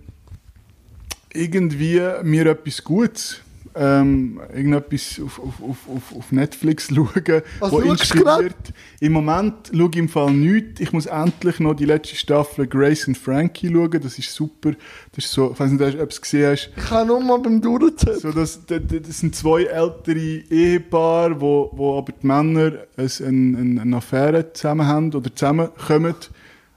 [1.34, 3.42] irgendwie mir etwas Gutes
[3.76, 8.56] ähm, irgendetwas auf, auf, auf, auf Netflix schauen, Was wo inspiriert.
[9.00, 10.80] Im Moment schaue ich im Fall nichts.
[10.80, 14.00] Ich muss endlich noch die letzte Staffel Grace and Frankie schauen.
[14.02, 14.72] Das ist super.
[15.14, 16.72] Das ist so, ich weiß nicht, ob du es gesehen hast.
[16.76, 18.20] Ich kann nur mal beim Durchziehen.
[18.20, 20.18] So, das, das, das, sind zwei ältere
[20.50, 26.16] Ehepaare, wo, wo aber die Männer eine, eine, eine Affäre zusammen haben oder zusammenkommen.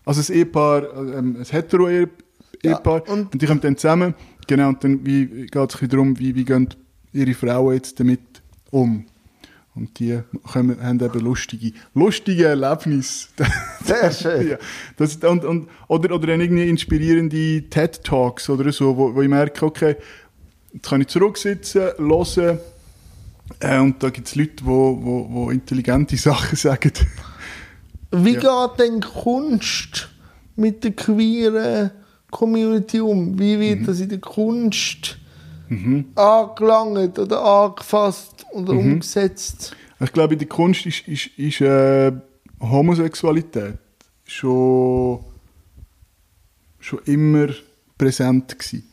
[0.05, 2.07] Also ein Ehepaar, ähm, ein hetero Ja,
[2.63, 3.09] Ehepaar.
[3.09, 4.15] und- Und, die kommen dann zusammen.
[4.47, 6.69] Genau, und dann geht es darum, wie, wie gehen
[7.13, 8.21] ihre Frauen jetzt damit
[8.71, 9.05] um.
[9.75, 10.19] Und die
[10.53, 13.29] kommen, haben eben lustige, lustige Erlebnisse.
[13.85, 14.49] Sehr schön.
[14.51, 14.57] ja,
[14.97, 19.65] das, und, und, oder, oder dann irgendwie inspirierende TED-Talks oder so, wo, wo ich merke,
[19.65, 19.95] okay,
[20.73, 22.59] jetzt kann ich zurücksitzen, hören,
[23.61, 26.93] äh, und da gibt es Leute, die wo, wo, wo intelligente Sachen sagen.
[28.11, 28.67] Wie Ja.
[28.67, 30.09] geht denn Kunst
[30.57, 31.91] mit der queeren
[32.31, 33.39] Community um?
[33.39, 33.61] Wie Mhm.
[33.61, 35.19] wird das in der Kunst
[36.15, 38.93] angelangt oder angefasst oder Mhm.
[38.93, 39.77] umgesetzt?
[40.01, 42.13] Ich glaube, in der Kunst ist, ist, ist äh,
[42.61, 43.79] Homosexualität
[44.25, 45.21] schon,
[46.79, 47.49] schon immer
[47.97, 48.85] präsent gewesen.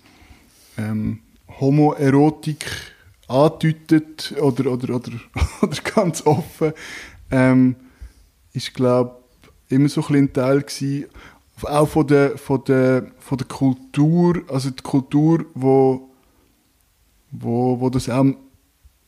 [0.78, 1.20] Ähm,
[1.60, 2.66] Homoerotik
[3.28, 5.12] andeutet oder, oder, oder,
[5.62, 6.74] oder ganz offen
[7.32, 7.76] ähm,
[8.54, 9.18] ist, glaube
[9.70, 11.06] immer so ein, Teil gewesen,
[11.64, 16.10] auch von der, von, der, von der Kultur, also die Kultur, wo,
[17.40, 18.26] wo, wo das auch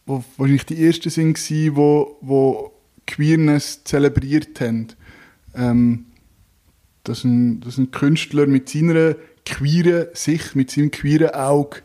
[0.06, 2.72] wo wahrscheinlich die ersten sind gsi, wo, wo
[3.06, 4.88] Queerness zelebriert haben.
[5.54, 6.06] Ähm,
[7.04, 11.82] dass, ein, dass ein Künstler mit seiner queeren Sicht, mit seinem queeren Auge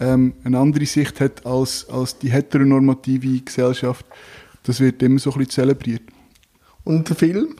[0.00, 4.06] ähm, eine andere Sicht hat als, als die heteronormative Gesellschaft.
[4.62, 6.02] Das wird immer so ein bisschen zelebriert.
[6.84, 7.56] Und der Film?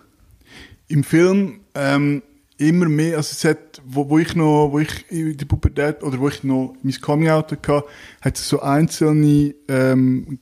[0.88, 2.22] Im Film ähm,
[2.68, 6.18] immer mehr, also es hat, wo, wo ich noch, wo ich in die Pubertät, oder
[6.18, 7.84] wo ich noch mein Coming-out hatte,
[8.20, 10.38] hat es so einzelne ähm,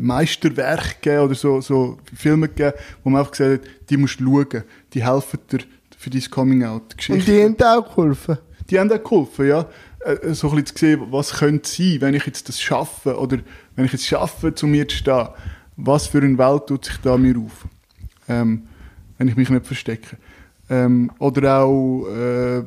[0.00, 2.72] Meisterwerke gegeben, oder so, so Filme gegeben,
[3.02, 5.60] wo man einfach gesagt hat, die musst du schauen, die helfen dir
[5.96, 7.20] für dein Coming-out-Geschichte.
[7.20, 8.38] Und die haben auch geholfen.
[8.70, 9.66] Die haben auch geholfen, ja.
[10.04, 13.38] Äh, So ein bisschen zu sehen, was könnte sein, wenn ich jetzt das schaffe, oder
[13.76, 15.28] wenn ich jetzt schaffe, zu mir zu stehen.
[15.76, 17.66] Was für eine Welt tut sich da mir auf?
[18.28, 18.68] Ähm,
[19.18, 20.16] wenn ich mich nicht verstecke.
[20.70, 22.64] Ähm, oder auch, äh,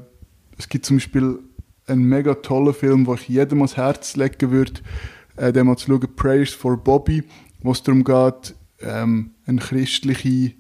[0.58, 1.40] es gibt zum Beispiel
[1.88, 4.82] einen mega tollen Film, wo ich jedem ans Herz legen würde,
[5.38, 7.24] äh, den mal zu schauen, Prayers for Bobby,
[7.62, 10.54] wo es darum geht, ähm, eine christliche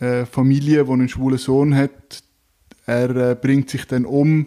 [0.00, 2.22] äh, Familie, die einen schwulen Sohn hat,
[2.86, 4.46] er äh, bringt sich dann um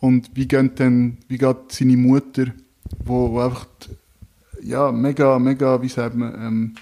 [0.00, 2.46] und wie geht dann, wie geht seine Mutter,
[3.04, 3.66] wo, wo einfach,
[4.62, 6.74] ja, mega, mega, wie sagt man, ähm,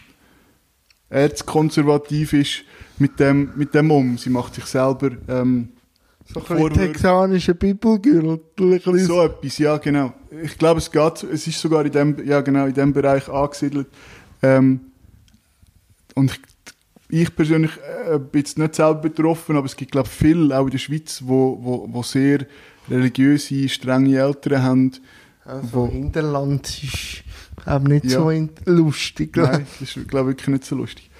[1.11, 2.63] erzkonservativ ist,
[2.99, 4.19] mit dem, mit dem um.
[4.19, 5.69] Sie macht sich selber, ähm,
[6.29, 10.13] So ein texanische bisschen- so etwas, ja, genau.
[10.43, 13.87] Ich glaube, es geht, es ist sogar in dem, ja, genau, in dem Bereich angesiedelt.
[14.43, 14.81] Ähm,
[16.17, 16.41] und ich,
[17.23, 17.71] ich persönlich
[18.11, 20.79] äh, bin jetzt nicht selber betroffen, aber es gibt, glaube ich, viele, auch in der
[20.79, 22.45] Schweiz, wo, wo, wo sehr
[22.91, 24.93] religiöse, strenge Eltern haben.
[25.45, 27.23] Also Wo- Hinterland ist,
[27.67, 28.21] glaube nicht Ja.
[28.21, 29.37] so lustig.
[29.37, 31.11] Nein, das ist, glaube ich, wirklich nicht so lustig.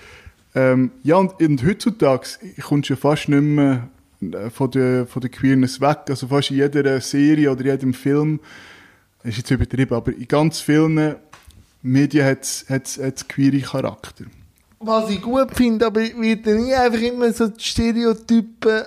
[0.55, 2.27] Ähm, ja, und, und heutzutage
[2.63, 3.89] kommst du ja fast nicht mehr
[4.23, 5.99] äh, von der, von der Queerness weg.
[6.09, 8.41] Also fast in jeder Serie oder jedem Film,
[9.23, 11.17] das ist jetzt übertrieben, aber in ganz vielen
[11.83, 12.41] Medien hat
[12.99, 14.25] es queere Charakter.
[14.79, 18.83] Was ich gut finde, aber wird nie einfach immer so die Stereotypen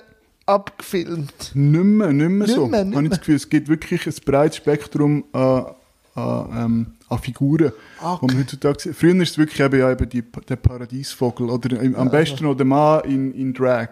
[0.46, 1.52] abgefilmt.
[1.54, 2.62] Nicht mehr, nicht mehr so.
[2.62, 3.10] Nicht mehr, nicht Habe ich mehr.
[3.10, 5.66] das Gefühl, es gibt wirklich ein breites Spektrum an,
[6.14, 8.92] an, ähm, an Figuren, Ah, man heutzutage.
[8.92, 12.54] Früher ist es wirklich eben, ja, eben die, der Paradiesvogel oder im- am besten noch
[12.54, 13.88] der Mann in, in Drag.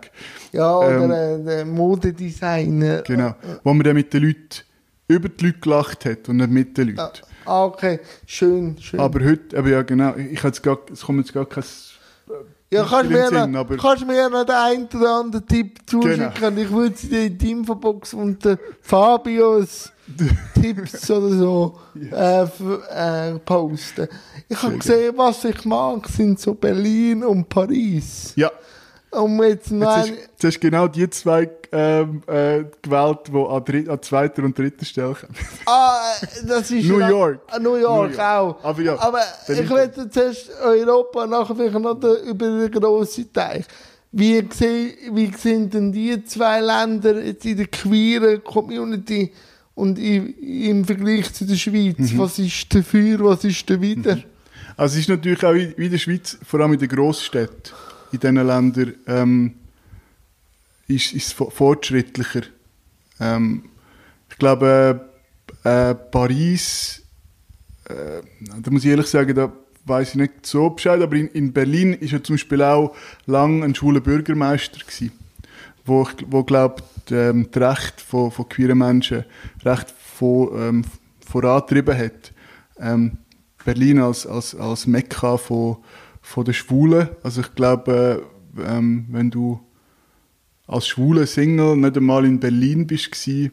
[0.53, 3.03] Ja, Ähm, oder äh, der Modedesigner.
[3.03, 3.35] Genau.
[3.65, 4.63] Wo man dann mit den Leuten
[5.09, 7.01] über die Leute gelacht hat und nicht mit den Leuten.
[7.01, 7.13] Ah,
[7.47, 9.01] ah, okay, schön, schön.
[9.01, 11.65] Aber heute, eben ja genau, ich, ich jetzt gar, es kommt jetzt gar kein...
[12.71, 16.31] ja, kannst mir, Sinn, noch, kannst mir noch den einen oder anderen Tipp zuschicken?
[16.39, 16.61] Genau.
[16.61, 19.91] Ich würde sie dir in die Infobox unter Fabios
[20.61, 24.09] Tipps oder so äh, f- äh, posten.
[24.49, 28.33] Ich habe gesehen, was ich mag, sind so Berlin und Paris.
[28.37, 28.51] Ja,
[29.11, 33.33] Um jetzt noch jetzt hast, jetzt hast du genau die zwei ähm, äh, gewählt, die
[33.37, 35.35] an, dritt, an zweiter und dritter Stelle kommen.
[35.67, 36.13] Ah,
[36.47, 37.41] das ist New ja- York.
[37.49, 38.19] Ah, New York, New York.
[38.21, 38.65] auch.
[38.65, 43.65] Aber ja, Aber ich werde zuerst Europa, nachher vielleicht noch den, über den grossen Teich.
[44.13, 49.33] Wie, seh, wie sind denn die zwei Länder jetzt in der queeren Community
[49.75, 51.99] und im, im Vergleich zu der Schweiz?
[51.99, 52.19] Mhm.
[52.19, 54.19] Was ist dafür, was ist dawider?
[54.77, 57.73] Also es ist natürlich auch wie in der Schweiz, vor allem in den Grossstädten,
[58.13, 59.55] in diesen Ländern, ähm,
[60.87, 62.43] ist es fo- fortschrittlicher.
[63.21, 63.65] Ähm,
[64.31, 65.09] ich glaube,
[65.65, 67.03] äh, äh, Paris,
[67.89, 68.23] äh,
[68.63, 69.53] da muss ich ehrlich sagen, da
[69.85, 72.95] weiß ich nicht so Bescheid, aber in, in Berlin ist ja zum Beispiel auch
[73.27, 75.13] lang ein schwuler Bürgermeister gewesen,
[75.85, 79.25] wo, wo glaubt, ähm, die Rechte von, von queeren Menschen
[79.65, 80.85] recht von, ähm,
[81.27, 82.33] vorantrieben hat.
[82.79, 83.19] Ähm,
[83.65, 85.79] Berlin als, als, als Mekka von,
[86.29, 87.09] von den Schwulen.
[87.23, 88.23] Also ich glaube,
[88.59, 89.61] äh, ähm, wenn du
[90.67, 93.51] als schwuler Single nicht einmal in Berlin bist gsi,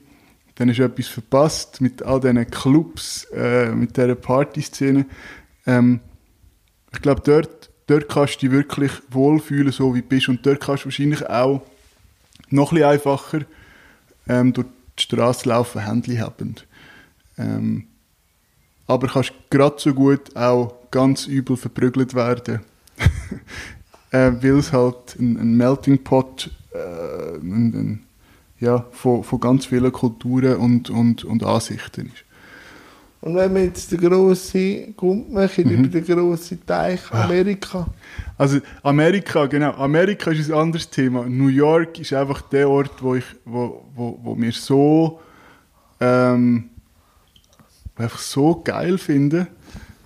[0.55, 5.05] dann du etwas verpasst mit all diesen Clubs, äh, mit dieser Partyszene.
[5.65, 6.01] Ähm,
[6.91, 10.27] ich glaube, dort, dort kannst du dich wirklich wohlfühlen, so wie du bist.
[10.27, 11.61] Und dort kannst du wahrscheinlich auch
[12.49, 13.39] noch ein bisschen einfacher
[14.27, 14.67] ähm, durch
[14.99, 16.67] die Straße laufen, Händchen habend.
[17.37, 17.87] Ähm,
[18.85, 22.61] aber kannst gerade so gut auch ganz übel verprügelt werden.
[24.11, 28.03] äh, Weil es halt ein, ein Melting Pot äh, ein, ein,
[28.61, 32.23] ja, von, von ganz vielen Kulturen und, und, und Ansichten ist.
[33.19, 35.83] Und wenn wir jetzt den grossen Grund machen, mhm.
[35.83, 37.25] über den grossen Teich ah.
[37.25, 37.87] Amerika.
[38.37, 39.71] Also Amerika, genau.
[39.71, 41.25] Amerika ist ein anderes Thema.
[41.25, 45.19] New York ist einfach der Ort, wo ich, wo, wo, wo mir so
[45.99, 46.69] ähm,
[47.97, 49.47] einfach so geil finde,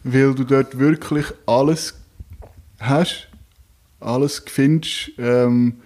[0.03, 1.95] weil du dort wirklich alles
[2.79, 3.27] hast,
[3.99, 5.11] alles findest.
[5.17, 5.81] Ähm,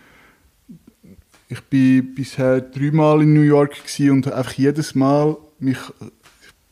[1.50, 5.78] ich bin bisher dreimal in New York und einfach jedes Mal mich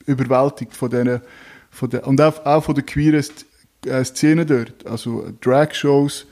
[0.05, 1.21] überwältigt von denen,
[1.69, 3.23] von der, und auch, auch von der queeren
[3.85, 4.85] äh, Szene dort.
[4.85, 6.25] Also Drag-Shows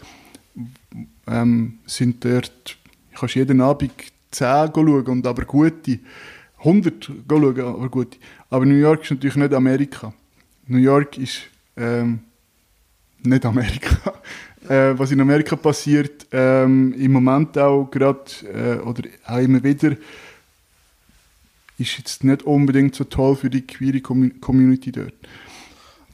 [1.28, 2.78] ähm, sind dort,
[3.12, 3.92] ich kann jeden Abend
[4.32, 6.00] 10 schauen, und aber gute,
[6.60, 8.18] 100 schauen, aber gute.
[8.50, 10.14] Aber New York ist natürlich nicht Amerika.
[10.70, 11.42] New York ist
[11.76, 12.20] ähm,
[13.24, 14.14] nicht Amerika.
[14.70, 18.20] äh, was in Amerika passiert, ähm, im Moment auch gerade,
[18.54, 19.96] äh, oder auch immer wieder,
[21.80, 25.14] ist jetzt nicht unbedingt so toll für die queere Community dort.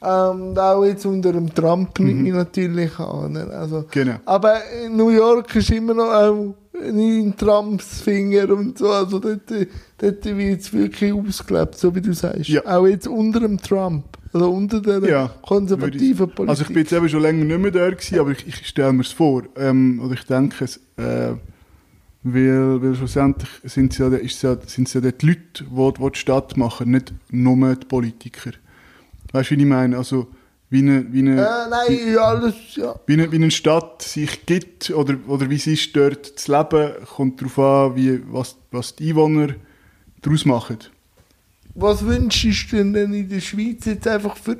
[0.02, 2.28] Ähm, auch jetzt unter dem Trump mhm.
[2.28, 3.36] natürlich an.
[3.36, 4.16] Also, genau.
[4.24, 8.90] Aber New York ist immer noch auch in Trumps Finger und so.
[8.90, 9.50] Also dort,
[9.98, 12.48] dort wird es wirklich ausgelebt, so wie du sagst.
[12.48, 12.64] Ja.
[12.64, 14.04] Auch jetzt unter dem Trump.
[14.36, 16.48] Also unter der ja, konservativen Politik.
[16.50, 18.92] Also ich bin jetzt eben schon länger nicht mehr da gewesen, aber ich, ich stelle
[18.92, 19.44] mir es vor.
[19.56, 21.32] Ähm, oder ich denke es, äh,
[22.22, 26.10] weil, weil schlussendlich sind es ja, ist ja, sind es ja die Leute, die, die
[26.10, 28.50] die Stadt machen, nicht nur die Politiker.
[29.32, 29.96] Weißt du, wie ich meine?
[29.96, 30.26] Also,
[30.68, 32.94] wie eine, wie eine, äh, nein, wie, alles, ja.
[33.06, 36.92] Wie eine, wie eine Stadt sich gibt oder, oder wie es ist, dort zu leben,
[37.06, 39.54] kommt darauf an, wie, was, was die Einwohner
[40.20, 40.78] daraus machen.
[41.78, 44.56] Was wünschst du denn in der Schweiz jetzt einfach für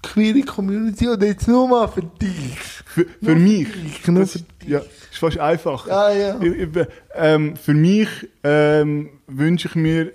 [0.00, 2.56] queere Community oder jetzt nur mal für dich?
[2.84, 3.68] Für, für mich?
[4.06, 4.44] Nur das, für.
[4.64, 5.88] Ja, ist fast einfach.
[5.88, 6.40] Ja, ja.
[7.14, 8.08] Ähm, für mich
[8.44, 10.12] ähm, wünsche ich mir,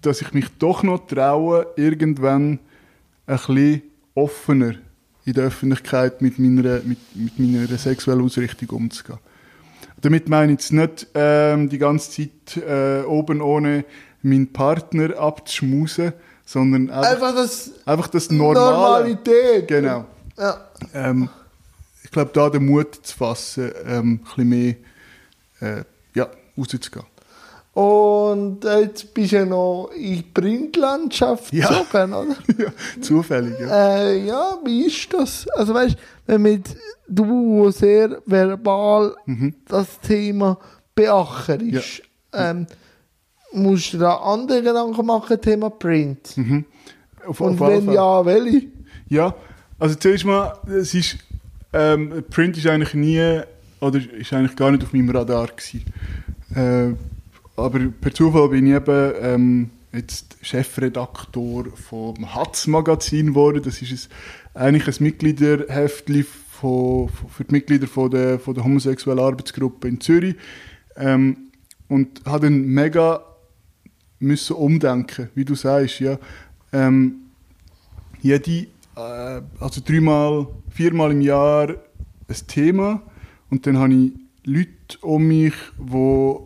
[0.00, 2.60] dass ich mich doch noch traue, irgendwann
[3.26, 3.82] ein bisschen
[4.14, 4.76] offener
[5.24, 9.18] in der Öffentlichkeit mit meiner, mit, mit meiner sexuellen Ausrichtung umzugehen.
[10.00, 13.84] Damit meine ich jetzt nicht ähm, die ganze Zeit äh, oben ohne
[14.24, 16.12] meinen Partner abzuschmusen,
[16.44, 18.70] sondern einfach, einfach das, einfach das Normale.
[18.70, 19.68] Normalität.
[19.68, 20.04] Genau.
[20.38, 20.60] Ja.
[20.92, 21.28] Ähm,
[22.02, 24.74] ich glaube, da den Mut zu fassen, ähm, ein bisschen mehr
[25.60, 25.84] äh,
[26.14, 27.06] ja, rauszugehen.
[27.74, 31.68] Und jetzt bist du ja noch in die Printlandschaft ja.
[31.68, 32.36] gezogen, oder?
[32.64, 33.96] ja, zufällig, ja.
[33.96, 35.48] Äh, ja, wie ist das?
[35.48, 36.76] Also weißt wenn mit
[37.08, 39.54] du sehr verbal mhm.
[39.66, 40.58] das Thema
[40.94, 42.50] beacherst, ja.
[42.50, 42.66] ähm,
[43.54, 46.36] musst du da andere Gedanken machen, Thema Print?
[46.36, 46.64] Mhm.
[47.26, 48.66] Auf, Und auf wenn ja, welche?
[49.08, 49.34] Ja,
[49.78, 51.18] also zuerst mal, es ist,
[51.72, 53.40] ähm, Print ist eigentlich nie,
[53.80, 55.84] oder ist eigentlich gar nicht auf meinem Radar gewesen.
[56.54, 56.94] Äh,
[57.56, 63.62] aber per Zufall bin ich eben ähm, jetzt Chefredaktor vom Hatz Magazin geworden.
[63.64, 64.10] Das ist
[64.54, 70.00] ein, eigentlich ein Mitgliederheftli von, für die Mitglieder von der, von der homosexuellen Arbeitsgruppe in
[70.00, 70.36] Zürich.
[70.96, 71.36] Ähm,
[71.88, 73.22] und habe dann mega
[74.18, 76.18] müssen umdenken, wie du sagst, ja.
[76.72, 77.16] Ähm,
[78.20, 83.02] jede, äh, also dreimal, viermal im Jahr ein Thema
[83.50, 84.12] und dann habe ich
[84.44, 86.36] Leute um mich, die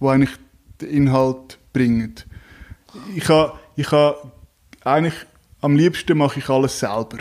[0.00, 0.30] die eigentlich
[0.80, 2.14] den Inhalt bringen.
[3.14, 4.14] Ich habe ich ha,
[4.84, 5.14] eigentlich
[5.60, 7.18] am liebsten mache ich alles selber.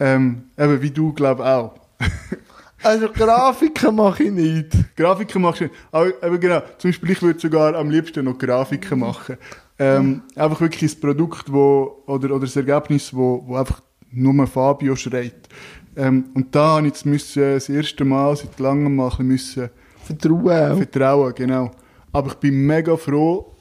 [0.00, 1.74] Ähm, eben wie du, glaube auch.
[2.84, 4.96] also Grafiken mache ich nicht.
[4.96, 5.82] Grafiken mache ich nicht.
[5.90, 9.36] Aber eben genau, zum Beispiel ich würde sogar am liebsten noch Grafiken machen.
[9.78, 13.80] Ähm, einfach wirklich das Produkt wo, oder, oder das Ergebnis, wo, wo einfach
[14.12, 15.48] nur Fabio schreit.
[15.96, 19.70] Ähm, und da habe ich jetzt müssen, das erste Mal seit langem mal ein bisschen
[20.04, 20.76] Vertrauen.
[20.76, 21.70] Vertrauen, genau.
[22.12, 23.54] Aber ich bin mega froh,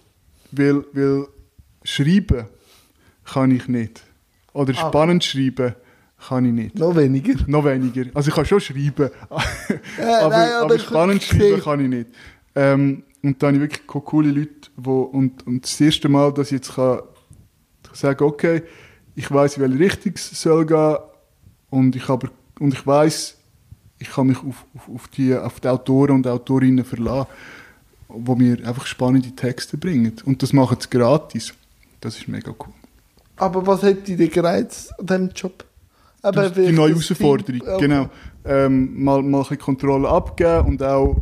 [0.52, 1.28] weil, weil
[1.84, 2.46] schreiben
[3.26, 4.04] kann ich nicht.
[4.54, 4.88] Oder ah.
[4.88, 5.76] spannend schreiben
[6.28, 6.80] kann ich nicht.
[6.80, 7.36] Noch weniger.
[7.48, 8.06] Noch weniger.
[8.14, 9.10] Also ich kann schon schreiben,
[9.98, 12.10] ja, aber, nein, aber, aber spannend schreiben kann ich nicht.
[12.56, 16.48] Ähm, und da habe ich wirklich coole Leute, wo, und, und das erste Mal, dass
[16.48, 17.00] ich jetzt kann,
[17.84, 18.64] kann sagen okay,
[19.16, 20.98] ich weiß, in welche Richtung es soll gehen
[21.70, 23.38] und ich, aber, und ich weiß,
[24.00, 27.28] ich kann mich auf, auf, auf, die, auf die Autoren und Autorinnen verlassen,
[28.10, 30.14] die mir einfach spannende Texte bringen.
[30.26, 31.54] Und das machen sie gratis.
[32.02, 32.74] Das ist mega cool.
[33.38, 35.66] Aber was hat dich gereizt an diesem Job?
[36.24, 37.78] Aber die neue Herausforderung, okay.
[37.80, 38.10] genau.
[38.46, 41.18] Ähm, mal, mal ein bisschen Kontrolle abgeben und auch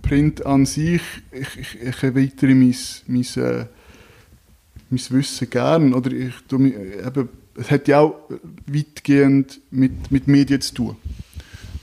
[0.00, 2.74] Print an sich, ich, ich, ich erweitere mein,
[3.06, 3.66] mein, äh,
[4.90, 5.92] mein Wissen gern.
[5.92, 8.14] Oder ich, du, eben, es hat ja auch
[8.66, 10.96] weitgehend mit, mit Medien zu tun.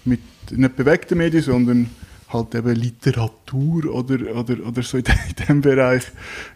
[0.06, 1.90] Mit nicht bewegten Medien, sondern
[2.30, 5.04] halt eben Literatur oder, oder, oder so in
[5.40, 6.04] diesem Bereich.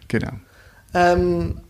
[0.08, 0.32] Genau.
[0.94, 1.60] Ähm,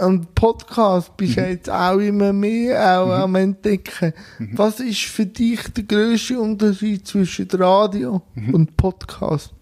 [0.00, 1.48] und Podcast bist du mhm.
[1.48, 3.12] jetzt auch immer mehr auch mhm.
[3.12, 4.12] am Entdecken.
[4.38, 4.58] Mhm.
[4.58, 8.54] Was ist für dich der grösste Unterschied zwischen Radio mhm.
[8.54, 9.52] und Podcast?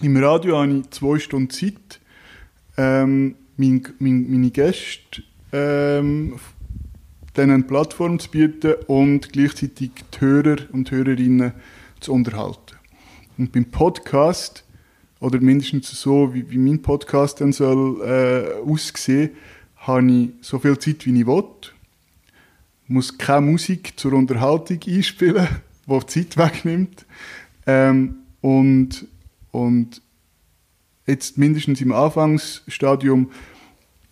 [0.00, 2.00] Im Radio habe ich zwei Stunden Zeit,
[2.76, 5.22] ähm, mein, mein, meine Gäste
[5.52, 6.38] ähm,
[7.36, 11.52] denen eine Plattform zu bieten und gleichzeitig die Hörer und Hörerinnen
[12.00, 12.76] zu unterhalten.
[13.36, 14.64] Und beim Podcast
[15.20, 19.30] oder mindestens so, wie, wie mein Podcast dann soll äh, aussehen,
[19.76, 21.44] habe ich so viel Zeit, wie ich will.
[22.86, 25.48] Muss keine Musik zur Unterhaltung einspielen,
[25.86, 27.04] die Zeit wegnimmt.
[27.66, 29.06] Ähm, und,
[29.50, 30.00] und
[31.06, 33.30] jetzt mindestens im Anfangsstadium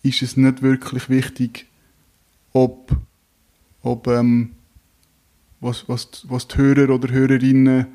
[0.03, 1.65] ist es nicht wirklich wichtig,
[2.53, 2.95] ob,
[3.81, 4.51] ob ähm,
[5.59, 7.87] was, was, was die Hörer oder Hörerinnen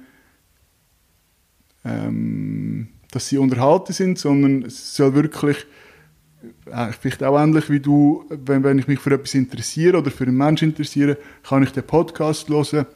[1.85, 5.59] ähm, dass sie unterhalten sind, sondern es soll wirklich,
[6.67, 10.25] äh, vielleicht auch ähnlich wie du, wenn, wenn ich mich für etwas interessiere oder für
[10.25, 12.87] einen Menschen interessiere, kann ich den Podcast hören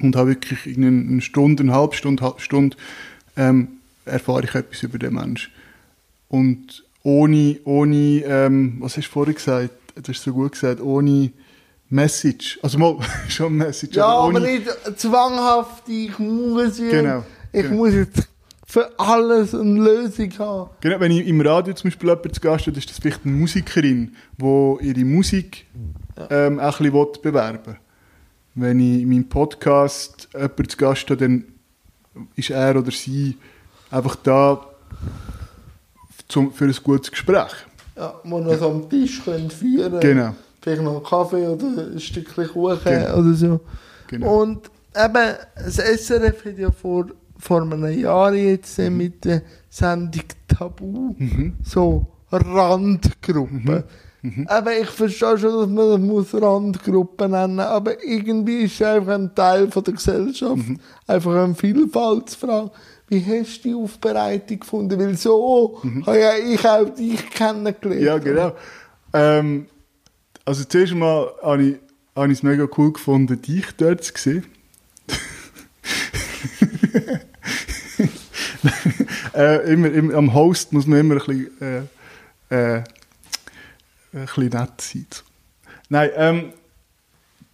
[0.00, 2.76] und habe wirklich in eine Stunde, eine halbe Stunde, halbe Stunde
[3.36, 3.68] ähm,
[4.04, 5.52] erfahre ich etwas über den Menschen.
[6.28, 9.70] Und ohne, ohne ähm, was hast du vorher gesagt?
[9.96, 11.32] Du hast so gut gesagt, ohne
[11.90, 12.58] Message.
[12.62, 13.96] Also mal schon Message.
[13.96, 14.66] Ja, aber, aber nicht
[14.96, 17.74] zwanghaft, ich muss jetzt, genau, ich genau.
[17.74, 18.28] muss jetzt
[18.74, 20.70] für alles eine Lösung haben.
[20.80, 23.32] Genau, wenn ich im Radio zum Beispiel jemanden zu Gast habe, ist das vielleicht eine
[23.32, 25.64] Musikerin, die ihre Musik
[26.28, 27.76] ähm, auch ein bisschen bewerben will.
[28.56, 31.44] Wenn ich in meinem Podcast jemanden zu Gast habe, dann
[32.34, 33.36] ist er oder sie
[33.92, 34.66] einfach da
[36.26, 37.54] zum, für ein gutes Gespräch.
[37.94, 40.34] Ja, wo noch so am Tisch können führen Genau.
[40.60, 43.18] Vielleicht noch einen Kaffee oder ein Stückchen Kuchen genau.
[43.18, 43.60] oder so.
[44.08, 44.42] Genau.
[44.42, 47.06] Und eben, das SRF hat ja vor
[47.44, 48.96] vor einem Jahr jetzt mhm.
[48.96, 51.52] mit der Sendung Tabu mhm.
[51.62, 53.84] so Randgruppen.
[54.22, 54.22] Mhm.
[54.22, 54.46] mhm.
[54.48, 58.86] Aber ich verstehe schon, dass man das muss Randgruppen nennen muss, aber irgendwie ist es
[58.86, 60.56] einfach ein Teil von der Gesellschaft.
[60.56, 60.80] Mhm.
[61.06, 62.70] Einfach eine Vielfaltsfrage.
[63.08, 64.98] Wie hast du die Aufbereitung gefunden?
[64.98, 66.06] Weil so mhm.
[66.06, 68.00] habe ja ich auch dich kennengelernt.
[68.00, 68.52] Ja, genau.
[69.12, 69.66] Ähm,
[70.46, 71.76] also zuerst einmal habe ich,
[72.16, 74.46] habe ich es mega cool gefunden, dich dort zu sehen.
[79.34, 81.60] äh, immer, immer, am Host muss man immer ein bisschen,
[82.50, 82.82] äh, äh,
[84.12, 85.06] ein bisschen nett sein.
[85.88, 86.52] Nein, ähm,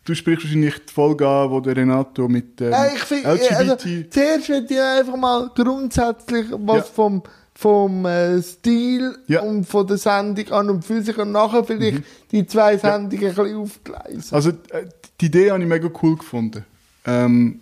[0.05, 3.53] du sprichst wahrscheinlich die Folge an, wo der Renato mit ähm, ja, ich find, LGBT...
[3.53, 3.77] Also,
[4.11, 6.83] zuerst würde ich einfach mal grundsätzlich was ja.
[6.83, 7.23] vom
[7.61, 9.43] vom äh, Stil ja.
[9.43, 12.05] und von der Sendung an und für sich und nachher vielleicht mhm.
[12.33, 14.35] die zwei Sendungen ein bisschen aufgleisen.
[14.35, 14.87] Also äh,
[15.21, 16.65] die Idee habe ich mega cool gefunden.
[17.05, 17.61] Ähm,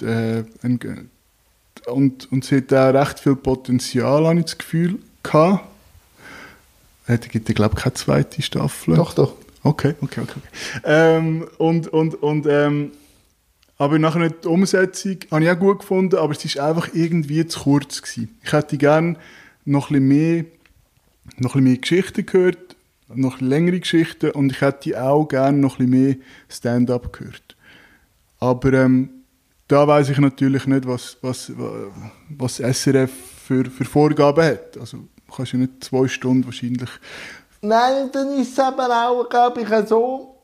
[0.00, 1.10] äh, ein,
[1.86, 5.64] und, und sie hat auch recht viel Potenzial, habe ich das Gefühl, gehabt.
[7.06, 8.94] Es gibt, glaube ich, keine zweite Staffel.
[8.94, 9.34] Doch, doch.
[9.64, 10.32] Okay, okay, okay.
[10.36, 10.80] okay.
[10.84, 12.92] Ähm, und, und, und, ähm,
[13.78, 17.60] aber nachher die Umsetzung habe ich auch gut gefunden, aber es war einfach irgendwie zu
[17.60, 18.36] kurz gewesen.
[18.44, 19.16] Ich hätte gerne
[19.64, 20.44] noch ein bisschen mehr,
[21.38, 22.76] noch ein bisschen mehr Geschichten gehört,
[23.14, 26.16] noch längere Geschichten und ich hätte auch gerne noch ein bisschen mehr
[26.48, 27.56] Stand-up gehört.
[28.40, 29.10] Aber ähm,
[29.72, 31.50] da weiß ich natürlich nicht, was, was,
[32.28, 33.10] was SRF
[33.46, 34.76] für, für Vorgaben hat.
[34.78, 36.90] Also du kannst ja nicht zwei Stunden wahrscheinlich...
[37.62, 40.36] Nein, dann ist es aber auch, glaube ich, so...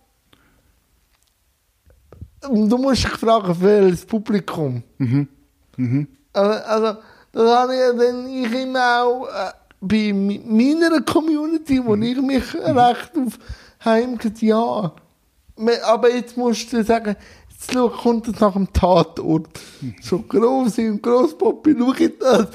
[2.41, 4.83] Du musst dich fragen, für das Publikum.
[4.97, 5.29] Mhm.
[5.77, 6.09] Mhm.
[6.33, 6.99] Also, also
[7.33, 9.51] das habe ich dann ich immer auch äh,
[9.81, 12.03] bei meiner Community, wo mhm.
[12.03, 13.39] ich mich recht auf
[13.85, 14.93] heimgeht, ja.
[15.85, 17.17] Aber jetzt musst du sagen,
[17.59, 19.49] schau, kommt es nach dem Tatort.
[20.01, 22.49] So gross und Grosspoppi, schau jetzt das.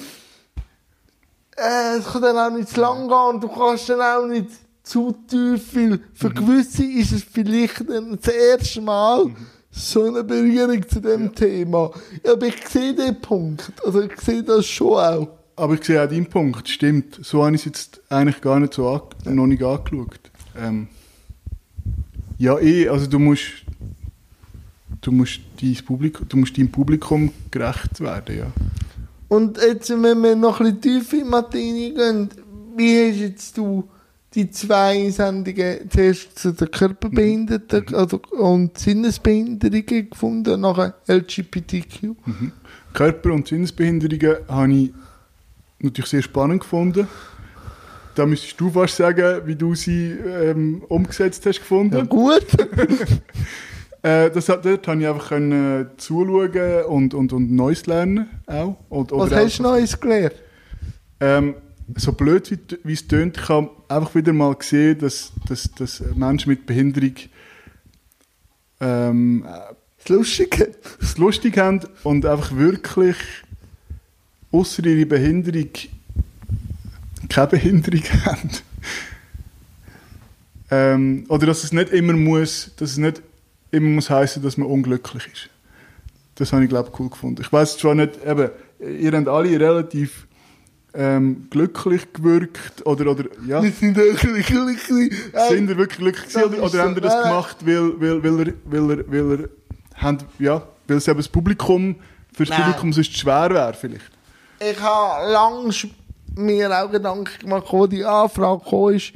[1.56, 4.50] Äh, es kann dann auch nicht zu lang gehen und du kannst dann auch nicht
[4.84, 6.34] zu tief, weil für mhm.
[6.34, 9.36] gewisse ist es vielleicht das erste Mal mhm.
[9.72, 11.30] so eine Berührung zu dem ja.
[11.30, 11.92] Thema.
[12.26, 13.72] Ja, aber ich sehe den Punkt.
[13.86, 15.28] Also ich sehe das schon auch.
[15.56, 17.20] Aber ich sehe auch deinen Punkt, stimmt.
[17.22, 20.20] So habe ich es jetzt eigentlich gar nicht so noch nicht angeschaut.
[20.58, 20.88] Ähm,
[22.40, 23.63] ja, eh, also du musst
[25.04, 28.48] du musst, dein Publikum, du musst deinem Publikum gerecht werden, ja.
[29.28, 32.30] Und jetzt, wenn wir noch ein bisschen tiefer in Materie gehen,
[32.76, 33.90] wie hast jetzt du
[34.34, 37.96] die zwei Sendungen zuerst zu den Körperbehinderten Mhm.
[37.96, 42.04] also, und Sinnesbehinderungen gefunden, nachher LGBTQ?
[42.26, 42.52] Mhm.
[42.94, 44.94] Körper- und Sinnesbehinderungen habe ich
[45.80, 47.08] natürlich sehr spannend gefunden.
[48.16, 51.98] Da müsstest du fast sagen, wie du sie ähm, umgesetzt hast gefunden.
[51.98, 52.46] Ja, gut.
[54.04, 58.28] Äh, das, hat- dort habe ich einfach können, äh, zuschauen und, und, und Neues lernen
[58.48, 58.78] auch.
[58.90, 60.36] Und, Was hast du Neues gelernt?
[61.22, 61.56] Ähm,
[61.96, 66.04] so blöd wie, wie es tönt, ich habe einfach wieder mal gesehen, dass, dass, dass
[66.16, 67.14] Menschen mit Behinderung
[68.82, 69.46] ähm,
[70.00, 70.72] Das Lustige.
[71.02, 73.16] es lustig haben und einfach wirklich
[74.52, 75.70] außer ihre Behinderung
[77.30, 78.50] keine Behinderung haben.
[80.72, 83.22] ähm, oder dass es nicht immer muss, dass es nicht
[83.74, 85.50] immer muss heißen, dass man unglücklich ist.
[86.36, 87.42] Das habe ich glaube ich cool gefunden.
[87.42, 88.50] Ich weiß zwar nicht, eben,
[88.80, 90.28] ihr habt alle relativ
[90.94, 93.62] ähm, glücklich gewirkt oder oder ja.
[93.64, 95.14] Wir sind wirklich glücklich.
[95.50, 96.80] Sind ihr wirklich glücklich gewesen, oder, oder so.
[96.80, 97.24] haben ihr das Nein.
[97.24, 99.50] gemacht, weil, weil, weil, er, weil, er, weil, er,
[99.96, 101.96] habt, ja, weil es eben das Publikum,
[102.32, 102.56] für das.
[102.56, 104.12] Publikum sonst schwer wäre vielleicht?
[104.60, 105.74] Ich habe lange
[106.36, 109.14] mir auch Gedanken gemacht, wo die Anfrage gekommen ist.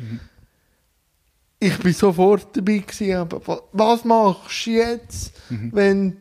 [1.60, 6.18] Ich bin sofort dabei gewesen, aber wa- was machst du jetzt, wenn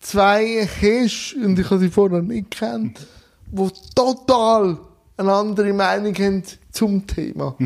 [0.00, 3.06] zwei hast, und ich habe sie vorher nicht kennt,
[3.46, 4.78] die total
[5.16, 6.42] eine andere Meinung haben
[6.72, 7.56] zum Thema.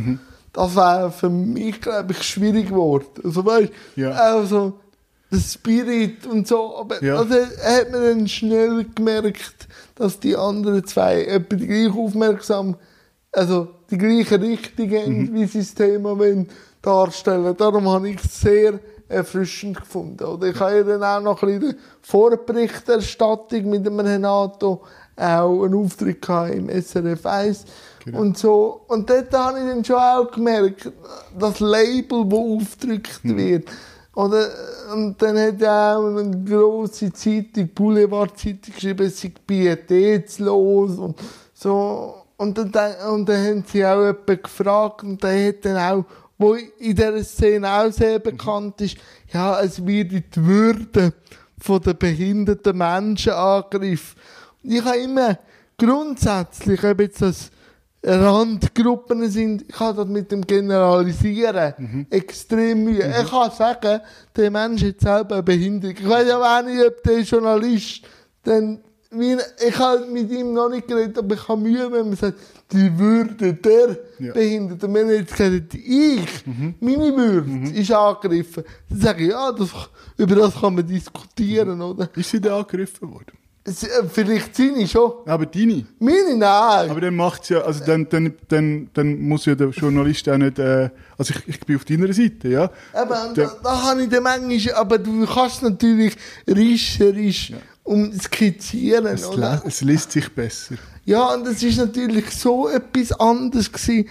[0.52, 3.06] Das wäre für mich, glaube ich, schwierig geworden.
[3.24, 4.10] Also, weißt Ja.
[4.12, 4.78] also,
[5.32, 7.16] der Spirit und so, aber Ja.
[7.16, 9.66] also, hat man dann schnell gemerkt,
[9.96, 12.76] dass die anderen zwei etwa die gleiche aufmerksam,
[13.32, 16.48] also die gleiche Richtung haben, wie sie das Thema wollen
[16.84, 17.56] darstellen.
[17.56, 18.78] Darum habe ich es sehr
[19.08, 20.24] erfrischend gefunden.
[20.24, 24.82] Oder ich habe ja dann auch noch ein bisschen Vorberichterstattung mit dem Renato
[25.16, 27.64] auch einen Auftritt im SRF 1
[28.04, 28.20] Genau.
[28.20, 28.82] und so.
[28.88, 30.92] Und dort habe ich dann schon auch gemerkt,
[31.38, 33.68] das Label, das aufgedrückt wird,
[34.14, 34.48] oder,
[34.92, 41.16] und dann hat ja auch eine grosse Zeitung, Boulevard-Zeitung geschrieben, es sei pietätslos und
[41.52, 42.14] so.
[42.36, 46.04] Und dann, und dann haben sie auch jemanden gefragt und der hat dann auch,
[46.38, 48.96] wo in dieser Szene auch sehr bekannt ist,
[49.32, 51.12] ja, es wird die Würde
[51.58, 54.20] von den behinderten Menschen angegriffen.
[54.62, 55.38] Ich habe immer
[55.78, 57.50] grundsätzlich, ob jetzt das
[58.06, 63.14] Randgruppen sind, ich habe das mit dem Generalisieren extrem Mühe.
[63.22, 64.00] Ich kann sagen,
[64.36, 65.96] der Mensch hat selber eine Behinderung.
[65.98, 68.02] Ich weiß ja auch nicht, ob der Journalist
[68.42, 68.80] dann,
[69.10, 72.38] ich habe mit ihm noch nicht geredet, aber ich habe Mühe, wenn man sagt,
[72.72, 74.32] die Würde der Ja.
[74.32, 74.86] Behinderte.
[74.86, 76.44] Und wenn jetzt gesagt ich,
[76.80, 79.70] meine Würde ist angegriffen, dann sage ich, ja, das,
[80.16, 82.08] über das kann man diskutieren, oder?
[82.16, 83.32] Ist sie da angegriffen worden?
[83.66, 83.72] Äh,
[84.12, 85.10] Vielleicht seine schon.
[85.26, 85.86] Aber deine?
[85.98, 86.90] Meine nein.
[86.90, 90.58] Aber dann macht's ja, also dann, dann, dann, dann muss ja der Journalist auch nicht,
[90.58, 92.70] äh, also ich, ich bin auf deiner Seite, ja.
[92.92, 96.14] Aber Der- da, da habe ich den manchmal, aber du kannst natürlich
[96.46, 97.52] rischerisch
[97.84, 99.62] um skizzieren, Es, oder?
[99.64, 100.76] es liest sich besser.
[101.04, 104.08] Ja, und es ist natürlich so etwas anderes gewesen,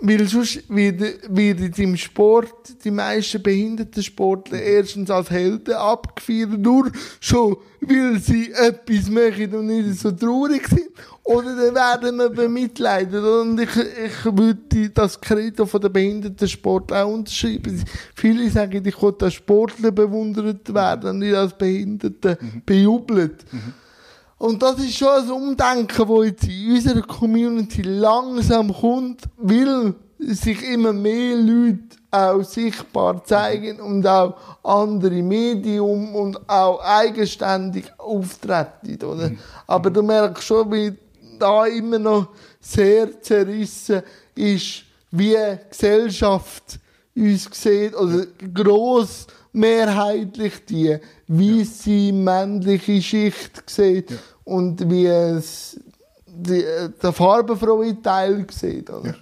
[0.00, 7.56] weil sonst wird, wird im Sport die meisten Behindertensportler erstens als Helden abgefeiert, nur schon,
[7.80, 10.90] weil sie etwas machen und nicht so traurig sind.
[11.24, 13.22] Oder dann werden wir bemitleidet.
[13.22, 17.84] Und ich, ich würde das Credo von der Behindertensportler auch unterschreiben.
[18.14, 23.44] Viele sagen, ich wollte als Sportler bewundert werden, und nicht als Behinderte bejubelt.
[24.38, 30.62] Und das ist schon ein Umdenken, das jetzt in unserer Community langsam kommt, weil sich
[30.62, 39.32] immer mehr Leute auch sichtbar zeigen und auch andere Medium und auch eigenständig auftreten, oder?
[39.66, 40.96] Aber du merkst schon, wie
[41.38, 42.28] da immer noch
[42.60, 44.02] sehr zerrissen
[44.34, 45.36] ist, wie
[45.68, 46.78] Gesellschaft
[47.14, 49.26] uns sieht, oder gross
[49.58, 50.96] mehrheitlich die
[51.26, 54.12] weiße männliche Schicht sieht
[54.44, 55.78] und wie es
[56.26, 56.64] die,
[57.02, 58.90] der farbenfrohe Teil sieht.
[58.90, 59.08] Oder?
[59.08, 59.14] Ja.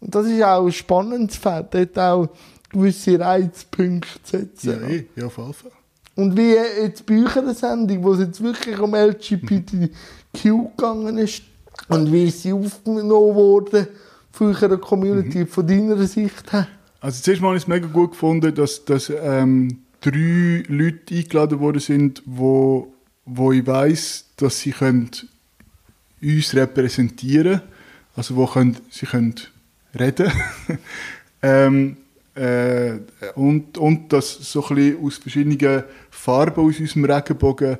[0.00, 2.28] Und das ist auch ein spannendes Feld, dort auch
[2.70, 4.80] gewisse Reizpunkte zu setzen.
[4.82, 5.72] Ja, eh, ja, auf jeden Fall.
[6.16, 9.90] Und wie jetzt bei euch eine Sendung, wo es jetzt wirklich um LGBTQ
[10.42, 11.42] gegangen ist
[11.88, 13.88] und wie sie aufgenommen wurde
[14.32, 16.66] von eurer Community, von deiner Sicht her.
[17.00, 21.60] Also zuerst mal habe ich es mega gut gefunden, dass, dass ähm, drei Leute eingeladen
[21.60, 22.92] worden sind, wo,
[23.24, 25.10] wo ich weiss, dass sie können
[26.22, 27.62] uns repräsentieren
[28.14, 29.34] Also wo können, sie können
[29.98, 30.30] reden
[31.42, 31.96] ähm,
[32.34, 33.00] Äh,
[33.34, 37.78] und, und dass so ein aus verschiedenen Farben aus unserem Regenbogen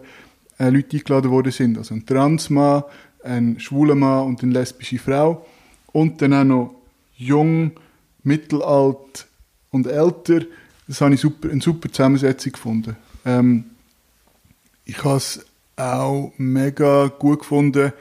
[0.58, 1.78] äh, Leute eingeladen worden sind.
[1.78, 2.84] Also ein Transmann,
[3.22, 5.46] ein schwuler Mann und eine lesbische Frau.
[5.92, 6.74] Und dann auch noch
[7.16, 7.72] jung,
[8.22, 9.26] mittelalt
[9.70, 10.40] und älter.
[10.86, 12.96] Das habe ich super, eine super Zusammensetzung gefunden.
[13.24, 13.64] Ähm,
[14.84, 15.44] ich habe es
[15.76, 17.92] auch mega gut gefunden,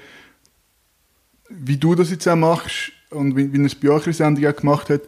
[1.49, 4.89] wie du das jetzt auch machst und wie, wie es bei eurer Sendung auch gemacht
[4.89, 5.01] hat,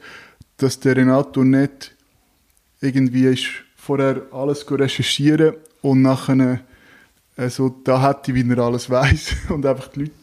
[0.57, 1.95] dass der Renato nicht
[2.81, 3.45] irgendwie ist
[3.75, 6.61] vorher alles recherchieren und nachher
[7.37, 10.13] also da hätte wie er alles weiß und einfach die Leute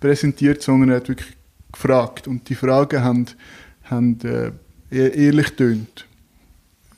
[0.00, 1.36] präsentiert, sondern er hat wirklich
[1.72, 3.26] gefragt und die Fragen haben,
[3.84, 4.50] haben äh,
[4.90, 6.06] ehrlich tönt.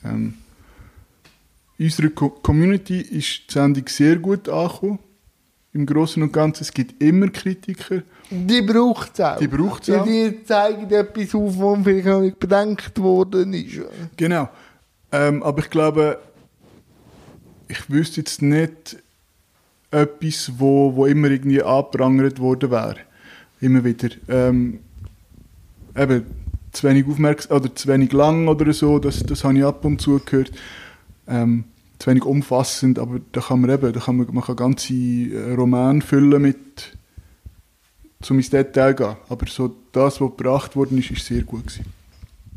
[0.04, 0.34] Ähm,
[1.78, 4.98] unsere Co Community ist die Sendung sehr gut angekommen.
[5.72, 6.62] Im Großen und Ganzen.
[6.62, 8.02] Es gibt immer Kritiker.
[8.30, 9.38] Die braucht es auch.
[9.38, 10.06] Die braucht auch.
[10.06, 13.80] Die zeigen etwas auf, was vielleicht noch nicht bedenkt worden ist.
[14.16, 14.48] Genau.
[15.12, 16.18] Ähm, aber ich glaube,
[17.68, 18.96] ich wüsste jetzt nicht
[19.90, 22.96] etwas, wo, wo immer irgendwie angeprangert worden wäre.
[23.60, 24.08] Immer wieder.
[24.28, 24.80] Ähm,
[25.94, 26.24] eben,
[26.76, 30.00] zu wenig aufmerksam oder zu wenig lang oder so, das, das habe ich ab und
[30.00, 30.52] zu gehört.
[31.26, 31.64] Ähm,
[31.98, 35.54] zu wenig umfassend, aber da kann man eben, da kann man, man kann ganze äh,
[35.54, 36.96] Romane füllen mit
[38.20, 39.16] zum ins Detail gehen.
[39.28, 41.86] Aber so das, was gebracht worden ist, ist sehr gut gewesen.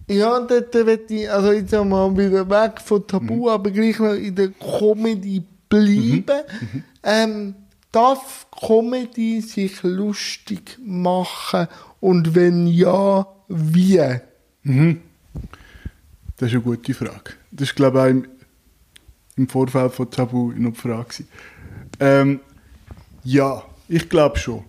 [0.07, 3.47] Ja, dort wird ich, also jetzt mal wieder weg von Tabu, mhm.
[3.47, 6.24] aber gleich noch in der Comedy bleiben.
[6.26, 6.67] Mhm.
[6.74, 6.84] Mhm.
[7.03, 7.55] Ähm,
[7.91, 11.67] darf Comedy sich lustig machen
[11.99, 14.02] und wenn ja, wie?
[14.64, 15.02] Mhm.
[16.38, 17.34] Das ist eine gute Frage.
[17.52, 18.28] Das ist, glaube ich, im,
[19.36, 21.24] im Vorfeld von Tabu noch die Frage.
[22.00, 22.39] Ähm,
[23.24, 24.64] ja, ich glaube schon.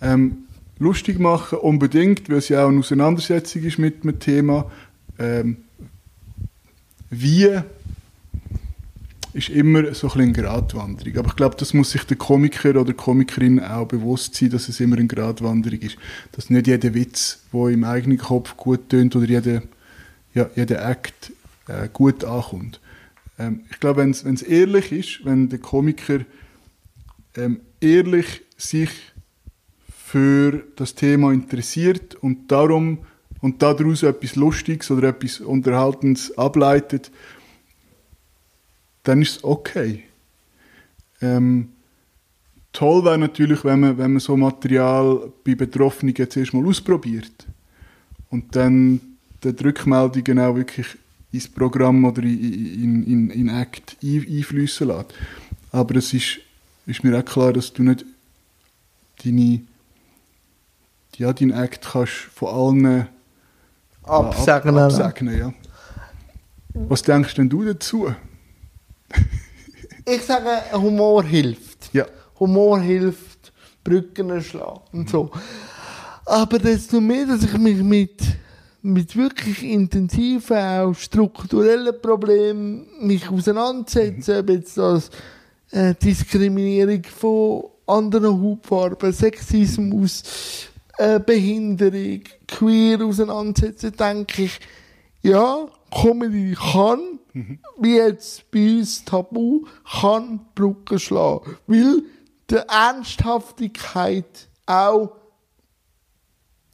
[0.00, 0.44] Ähm,
[0.78, 4.70] lustig machen unbedingt, weil es ja auch eine Auseinandersetzung ist mit dem Thema.
[5.18, 5.58] Ähm,
[7.10, 7.60] wie
[9.32, 11.18] ist immer so ein bisschen eine Gratwanderung.
[11.18, 14.80] Aber ich glaube, das muss sich der Komiker oder Komikerin auch bewusst sein, dass es
[14.80, 15.96] immer eine Gratwanderung ist.
[16.32, 19.62] Dass nicht jeder Witz, der im eigenen Kopf gut tönt oder jeder,
[20.34, 21.32] ja, jeder Act
[21.68, 22.80] äh, gut ankommt.
[23.38, 26.20] Ähm, ich glaube, wenn es ehrlich ist, wenn der Komiker
[27.36, 28.90] ähm, ehrlich sich
[30.06, 32.98] für das Thema interessiert und darum
[33.40, 37.10] und daraus etwas Lustiges oder etwas Unterhaltendes ableitet,
[39.04, 40.04] dann ist es okay.
[41.20, 41.70] Ähm,
[42.72, 47.46] toll wäre natürlich, wenn man, wenn man so Material bei Betroffenen jetzt erstmal ausprobiert
[48.30, 49.00] und dann
[49.42, 50.86] die Rückmeldungen auch wirklich
[51.32, 55.14] ins Programm oder in, in, in, Act einfließen lässt.
[55.72, 56.38] Aber es ist,
[56.86, 58.04] ist mir auch klar, dass du nicht
[59.24, 59.60] deine,
[61.16, 63.08] ja, deinen Act kannst von allen
[64.02, 64.78] absegnen.
[64.78, 65.54] Ab, absegnen ja.
[66.74, 68.14] Was denkst denn du dazu?
[70.06, 71.90] Ich sage, Humor hilft.
[71.92, 72.06] Ja.
[72.38, 73.52] Humor hilft,
[73.84, 75.30] Brücken schlagen und so.
[76.26, 78.22] Aber desto mehr, dass ich mich mit,
[78.82, 85.10] mit wirklich intensiven, auch strukturellen Problemen mich auseinandersetze, ob jetzt das
[85.70, 94.60] äh, Diskriminierung von anderen Hautfarben, Sexismus, äh, Behinderung, queer auseinandersetze, denke ich,
[95.22, 97.58] ja, Comedy kann Mhm.
[97.78, 99.64] Wie jetzt bei uns Tabu
[100.00, 101.56] kann Brücken schlagen.
[101.66, 102.02] Weil
[102.48, 105.16] der Ernsthaftigkeit auch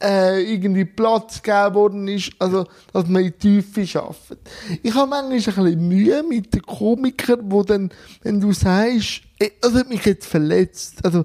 [0.01, 4.37] äh, irgendwie Platz gegeben worden ist, also, dass man in die Tiefe schafft.
[4.83, 7.91] Ich habe manchmal ein bisschen Mühe mit den Komikern, wo dann,
[8.21, 9.21] wenn du sagst,
[9.61, 11.23] das hat mich jetzt verletzt, also,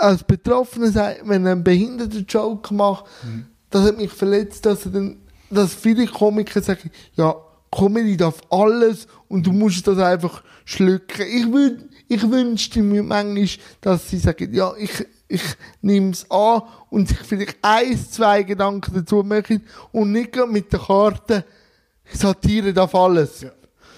[0.00, 3.46] als Betroffener sagt, wenn er einen behinderten Joke macht, mhm.
[3.70, 5.18] das hat mich verletzt, dass er dann,
[5.50, 7.36] dass viele Komiker sagen, ja,
[7.74, 11.26] Comedy darf alles und du musst das einfach schlucken.
[11.28, 13.48] Ich, würd, ich wünschte mir manchmal,
[13.80, 15.42] dass sie sagen, ja, ich, ich
[15.82, 19.62] nehme es an und sich vielleicht ein, zwei Gedanken dazu machen
[19.92, 21.44] und nicht mit der Karte
[22.12, 23.40] Satire darf alles.
[23.40, 23.50] Ja.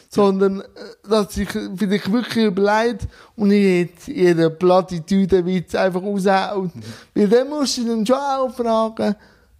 [0.08, 0.64] Sondern, äh,
[1.08, 6.74] dass sich vielleicht wirklich überlegt und nicht jetzt jeden Plattitüde-Witz einfach raushaut.
[6.74, 6.82] Mhm.
[7.14, 9.16] Weil dann musst du dann schon auch fragen,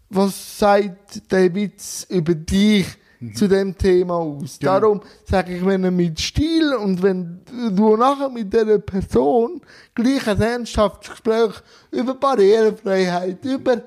[0.08, 2.86] was sagt der Witz über dich?
[3.34, 4.58] Zu dem Thema aus.
[4.58, 4.80] Genau.
[4.80, 7.40] Darum sage ich, wenn er mit Stil und wenn
[7.74, 9.60] du nachher mit dieser Person
[9.94, 11.52] gleich ein ernsthaftes Gespräch
[11.90, 13.82] über Barrierefreiheit, über,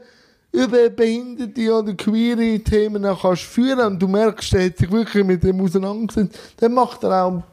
[0.52, 5.44] über behinderte oder queere Themen kannst führen und du merkst, er hat sich wirklich mit
[5.44, 7.44] dem auseinandergesetzt, dann macht er auch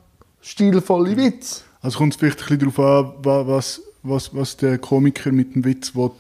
[0.41, 1.63] stilvolle Witze.
[1.83, 5.65] Also kommt es vielleicht ein bisschen darauf an, was, was, was der Komiker mit dem
[5.65, 6.11] Witz will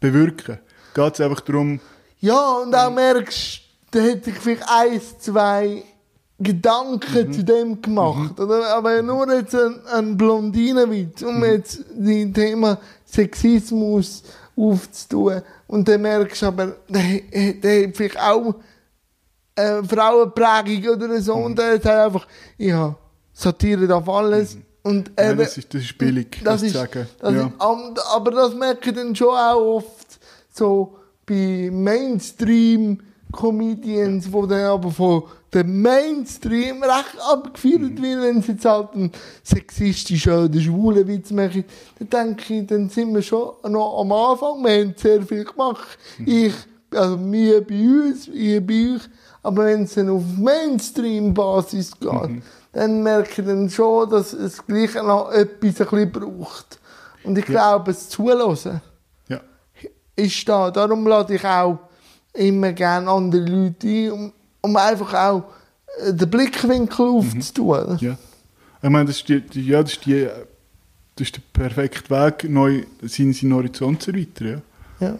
[0.00, 0.58] bewirken
[0.94, 1.80] Geht es einfach darum...
[2.20, 3.65] Ja, und auch merkst
[3.96, 5.82] dann hätte ich vielleicht ein, zwei
[6.38, 8.38] Gedanken zu dem gemacht.
[8.38, 8.76] Oder?
[8.76, 14.22] Aber nur jetzt ein, ein Blondinenwitz, um jetzt das Thema Sexismus
[14.54, 15.40] aufzutun.
[15.66, 18.54] Und dann merkst du aber, der, der hat vielleicht auch
[19.54, 21.34] eine Frauenprägung oder so.
[21.34, 22.26] Und er sagt einfach,
[22.58, 22.94] ja,
[23.32, 24.58] Satire darf alles.
[24.82, 27.08] Und Ja, er, das, ist, das ist billig, das, das zu sagen.
[27.18, 27.46] das ja.
[27.46, 30.18] ist, aber das merke ich dann schon auch oft
[30.52, 31.70] so bei
[33.32, 38.02] Mainstream-Comedians, wo dann aber von dem Mainstream recht abgefeiert Mhm.
[38.02, 39.12] wird, wenn sie jetzt halt einen
[39.42, 41.64] sexistischen oder schwulen Witz machen.
[41.98, 44.62] Dann denke ich, dann sind wir schon noch am Anfang.
[44.64, 45.98] Wir haben sehr viel gemacht.
[46.18, 46.26] Mhm.
[46.28, 46.54] Ich,
[46.94, 49.02] also wir bei uns, ihr bei euch.
[49.42, 52.42] Aber wenn es dann auf Mainstream-Basis geht, Mhm.
[52.72, 56.80] dann merke ich dann schon, dass es gleich noch etwas ein bisschen braucht.
[57.24, 58.80] Und ich glaube, es zulassen
[59.28, 59.40] ja.
[60.14, 60.70] ist da.
[60.70, 61.78] Darum lade ich auch
[62.36, 65.44] immer gerne andere Leute ein, um, um einfach auch
[66.04, 67.98] äh, den Blickwinkel aufzutun.
[68.00, 68.16] Ja.
[68.82, 70.28] Ich meine, das ist, die, die, ja, das ist, die,
[71.16, 74.62] das ist der perfekte Weg, neu seinen, seinen Horizont zu erweitern.
[75.00, 75.08] Ja.
[75.08, 75.18] Ja.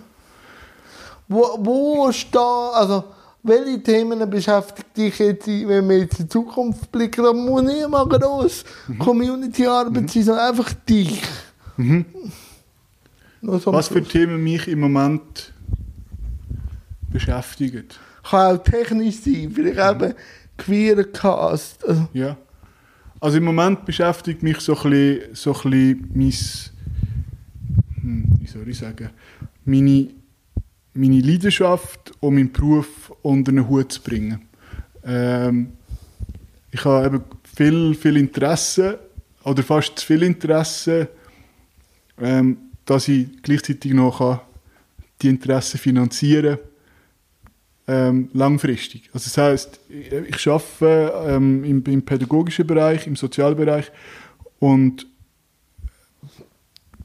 [1.28, 3.04] Wo, wo ist da, also,
[3.42, 7.24] welche Themen beschäftigt dich jetzt, wenn wir jetzt in die Zukunft blicken?
[7.24, 8.64] Da muss nicht mal gross
[8.98, 11.22] Community-Arbeit sein, sondern einfach dich.
[11.76, 14.08] Nur so Was für Schluss.
[14.08, 15.52] Themen mich im Moment
[17.10, 17.84] beschäftigen?
[18.22, 20.14] Kann auch technisch sein, vielleicht eben
[20.56, 21.86] queer Cast.
[21.86, 22.36] Also, Ja.
[23.18, 26.32] Also im Moment beschäftigt mich so ein bisschen, so ein bisschen mein,
[28.02, 29.10] hm, wie soll ich sagen,
[29.64, 30.08] meine,
[30.92, 34.42] meine Leidenschaft und meinen Beruf unter einen Hut zu bringen.
[35.02, 35.72] Ähm,
[36.70, 37.24] ich habe eben
[37.56, 38.98] viel, viel Interesse,
[39.44, 41.08] oder fast zu viel Interesse,
[42.20, 44.40] ähm, dass ich gleichzeitig noch kann
[45.22, 46.58] die Interessen finanzieren
[47.88, 49.10] ähm, langfristig.
[49.12, 53.92] Also das heißt, ich, arbeite ähm, im, im pädagogischen Bereich, im Sozialbereich
[54.58, 55.06] und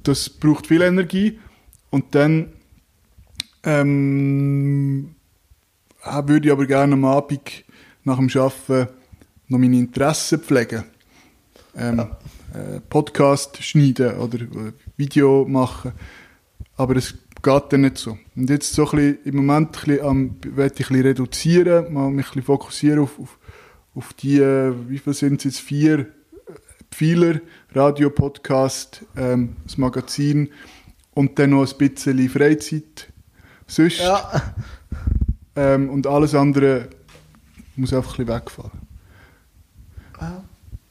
[0.03, 1.39] das braucht viel Energie
[1.91, 2.53] und dann
[3.63, 5.15] ähm,
[6.03, 7.63] äh, würde ich aber gerne am Abend
[8.03, 8.87] nach dem Arbeiten
[9.47, 10.85] noch meine Interessen pflegen.
[11.75, 15.93] Ähm, äh, Podcast schneiden oder äh, Video machen.
[16.75, 18.17] Aber es geht dann nicht so.
[18.35, 21.93] Und jetzt so ein bisschen, im Moment ein bisschen, am, werde ich ein bisschen reduzieren,
[21.93, 23.37] mal mich ein bisschen fokussieren auf, auf,
[23.95, 26.05] auf die, äh, wie viel sind es jetzt, vier äh,
[26.91, 27.39] Pfeiler,
[27.73, 30.49] Radio, Podcast, ähm, das Magazin
[31.13, 33.11] und dann noch ein bisschen Freizeit.
[33.67, 34.53] Sonst, ja.
[35.55, 36.89] ähm, und alles andere
[37.75, 38.71] muss einfach ein bisschen wegfallen.
[40.19, 40.43] Ja.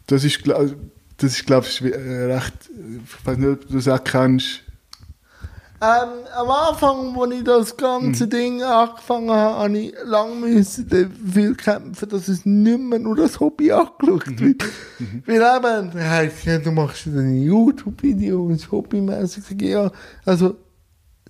[0.06, 0.74] Das ist, gla-
[1.18, 4.62] das ist glaube ich, äh, recht, ich weiß nicht, ob du das auch kennst.
[5.82, 8.30] Ähm, am Anfang, als ich das ganze Mhm.
[8.30, 13.40] Ding angefangen habe, habe ich lange müssen dafür kämpfen, dass es nicht mehr nur als
[13.40, 14.40] Hobby angeschaut Mhm.
[14.40, 14.62] wird.
[15.26, 19.44] Weil eben, heisst ja, du machst ein YouTube-Video und es hobbymäßig.
[19.62, 19.90] Ja,
[20.26, 20.56] also,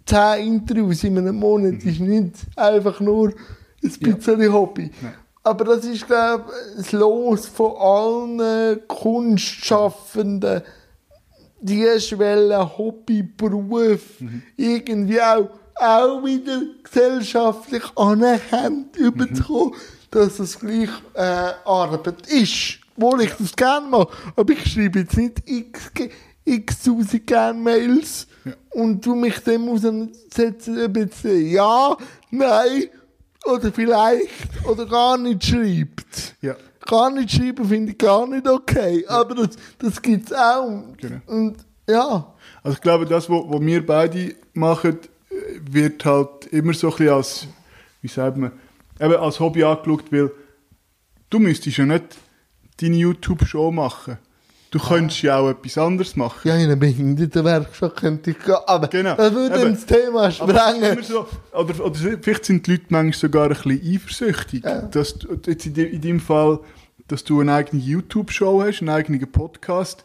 [0.04, 3.34] zehn Interviews in einem Monat ist nicht einfach nur ein
[3.80, 4.90] bisschen Hobby.
[5.00, 5.14] Nein.
[5.44, 10.62] Aber das ist, glaube ich, das Los von allen Kunstschaffenden,
[11.60, 14.00] die Schwelle Hobbyberuf
[14.56, 19.74] irgendwie auch, auch wieder gesellschaftlich anerkannt überzukommen,
[20.10, 22.78] dass es gleich äh, Arbeit ist.
[22.96, 24.08] Obwohl ich das gerne mache.
[24.36, 25.90] Aber ich schreibe jetzt nicht x,
[26.44, 28.52] x tausend gerne Mails Ja.
[28.70, 31.96] und tu mich dem auseinandersetzen, ob jetzt ja,
[32.30, 32.84] nein
[33.46, 34.28] oder vielleicht
[34.64, 36.34] oder gar nicht schreibt.
[36.42, 36.56] Ja.
[36.86, 39.04] Gar nicht schreiben finde ich gar nicht okay.
[39.06, 40.82] Aber das, das gibt es auch.
[40.96, 41.20] Genau.
[41.26, 41.56] Und
[41.88, 42.32] ja.
[42.62, 44.98] Also ich glaube, das, was wir beide machen,
[45.70, 47.46] wird halt immer so ein bisschen als,
[48.02, 48.52] wie sagt man,
[49.00, 50.30] eben als Hobby angeschaut, weil
[51.28, 52.18] du müsstest ja nicht
[52.80, 54.18] deine YouTube-Show machen.
[54.70, 56.46] Du könntest ja auch etwas anderes machen.
[56.46, 58.54] Ja, in einer Behindertenwerkstatt könnte ich gehen.
[58.66, 59.16] Aber Genau.
[59.16, 59.70] das würde Eben.
[59.70, 61.02] ins Thema sprengen.
[61.02, 64.64] so, oder, oder vielleicht sind die Leute manchmal sogar ein bisschen eifersüchtig.
[64.64, 64.82] Ja.
[64.82, 66.60] Dass du, jetzt in, in deinem Fall,
[67.08, 70.04] dass du eine eigene YouTube-Show hast, einen eigenen Podcast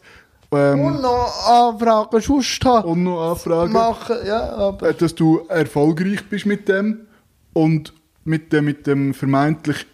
[0.50, 2.88] ähm, Und noch Anfragen sonst haben.
[2.88, 3.72] und noch Anfragen.
[3.72, 4.16] machen.
[4.26, 7.06] Ja, aber äh, dass du erfolgreich bist mit dem
[7.52, 7.92] und
[8.24, 9.86] mit dem, mit dem vermeintlich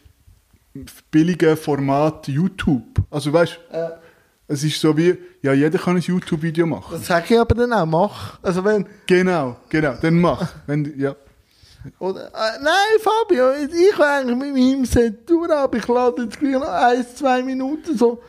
[1.10, 2.84] billigen Format YouTube.
[3.10, 3.88] Also weißt äh,
[4.52, 6.88] es ist so wie, ja, jeder kann ein YouTube-Video machen.
[6.92, 7.86] das sage ich aber dann auch.
[7.86, 8.38] Mach.
[8.42, 10.52] Also wenn, Genau, genau, dann mach.
[10.66, 11.14] Wenn, ja.
[11.98, 16.38] oder, äh, nein, Fabio, ich will eigentlich mit meinem Set durch, aber ich lade jetzt
[16.38, 18.20] gleich noch ein, zwei Minuten so.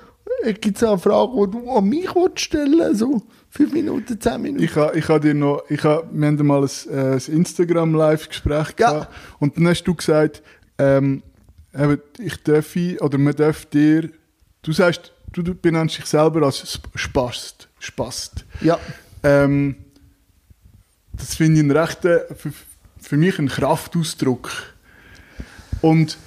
[0.60, 4.64] Gibt es eine Frage, die du an mich willst stellen So fünf Minuten, zehn Minuten.
[4.64, 8.68] Ich habe ich ha dir noch, ich ha, wir haben mal ein, äh, ein Instagram-Live-Gespräch
[8.80, 8.92] Ja.
[8.92, 10.42] gehabt und dann hast du gesagt,
[10.80, 11.22] ähm,
[12.20, 14.10] ich darf, oder man darf dir,
[14.64, 17.68] du sagst, du, du benennst dich selber als Sp- Spast.
[17.80, 18.46] Spast.
[18.62, 18.80] Ja.
[19.24, 19.76] Ähm,
[21.12, 22.54] das finde ich einen rechten, für,
[23.02, 24.74] für mich ein Kraftausdruck.
[25.82, 26.18] Und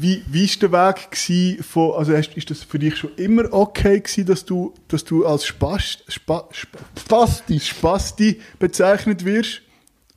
[0.00, 3.52] wie, wie ist der Weg gewesen von, also hast, ist das für dich schon immer
[3.52, 7.60] okay gewesen, dass du, dass du als Spast, Spa, Spa, Spasti.
[7.60, 9.62] Spasti bezeichnet wirst?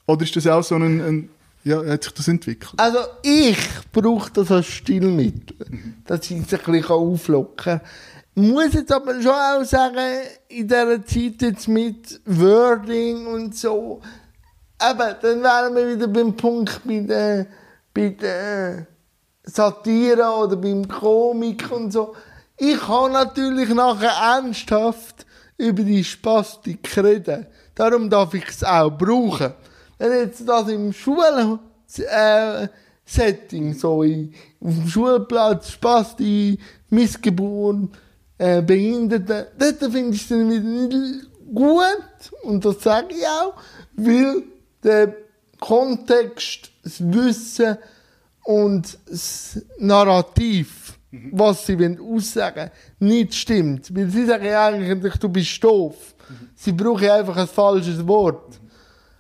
[0.08, 1.30] Oder ist das auch so ein, ein
[1.66, 2.74] ja, hat sich das entwickelt?
[2.78, 3.58] Also ich
[3.92, 5.58] brauche das als Stilmittel,
[6.06, 7.82] dass ich es ein bisschen auflocken kann.
[8.36, 9.98] Muss jetzt aber schon auch sagen,
[10.48, 14.02] in dieser Zeit jetzt mit Wording und so,
[14.80, 17.48] eben, dann wären wir wieder beim Punkt bei der,
[17.94, 18.88] bei der
[19.44, 22.14] Satire oder beim Komik und so.
[22.58, 25.26] Ich kann natürlich nachher ernsthaft
[25.58, 27.48] über die Spastik reden.
[27.74, 29.54] Darum darf ich es auch brauchen.
[30.00, 31.60] Jetzt das im Schul
[31.98, 32.68] äh,
[33.06, 36.58] Setting, so in, auf dem Schulplatz, Spasti,
[36.90, 37.90] Missgeburt,
[38.38, 42.32] äh, Behinderte, dort finde ich es dann wieder nicht gut.
[42.44, 43.54] Und das sage ich auch,
[43.96, 44.44] weil
[44.84, 45.16] der
[45.60, 47.78] Kontext, das Wissen
[48.44, 51.00] und das Narrativ,
[51.32, 53.96] was sie wollen aussagen nicht stimmt.
[53.96, 56.16] Weil sie sagen eigentlich, du bist doof.
[56.56, 58.60] Sie brauchen einfach ein falsches Wort.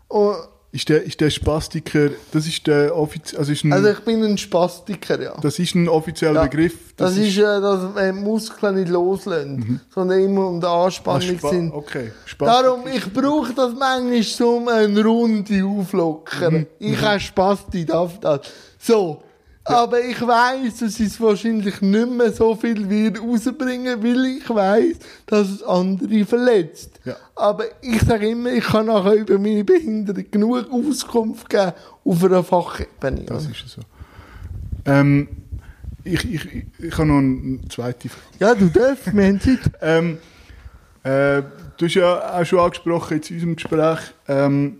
[0.08, 0.36] Und,
[0.76, 4.22] Ist der, ist der Spastiker, das ist der offiziell, also ist ein, also ich bin
[4.26, 5.34] ein Spastiker, ja.
[5.42, 6.74] das ist ein offizieller Ja, Begriff.
[6.98, 11.50] Das, ist, äh, dass wenn die Muskeln nicht loslassen, sondern immer unter Ah, Anspannung Spa-
[11.50, 11.72] sind.
[11.74, 12.62] Okay, Spastik.
[12.62, 16.54] Darum, ich brauche das manchmal zum eine Runde auflockern.
[16.56, 16.68] Mhm.
[16.80, 18.42] Ich habe Spasti, darf das.
[18.78, 19.22] So.
[19.68, 24.98] Aber ich weiss, dass es wahrscheinlich nicht mehr so viel wird rausbringen, weil ich weiss,
[25.26, 27.00] dass es andere verletzt.
[27.04, 27.16] Ja.
[27.36, 32.44] Aber ich sage immer, ich kann nachher über meine Behinderung genug Auskunft geben auf einer
[32.44, 33.24] Fachebene.
[33.24, 33.82] Das ist so.
[34.86, 35.28] Ähm,
[36.04, 38.28] ich, ich, ich, ich habe noch eine zweite Frage.
[38.40, 39.60] Ja, du darfst, wir haben Zeit.
[39.82, 40.20] Ähm,
[41.04, 41.42] äh,
[41.78, 44.78] du hast ja auch schon angesprochen jetzt in unserem Gespräch, ähm,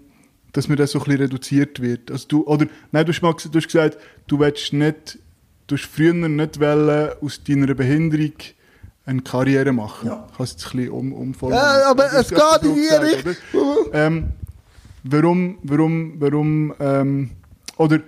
[0.58, 2.12] dass mir das so ein bisschen reduziert wird.
[2.12, 3.98] Also du, oder, nein, du hast, mal, du hast gesagt,
[4.28, 5.20] du willst nicht,
[5.68, 8.34] du hast früher nicht wollen, aus deiner Behinderung
[9.06, 10.08] eine Karriere machen.
[10.08, 10.28] Ja.
[10.40, 11.64] Es jetzt ein bisschen um, umformuliert.
[11.64, 13.36] Ja, aber Du es geht in die Richtung.
[13.94, 14.28] Ähm,
[15.04, 17.30] warum, warum, warum, ähm,
[17.78, 18.00] oder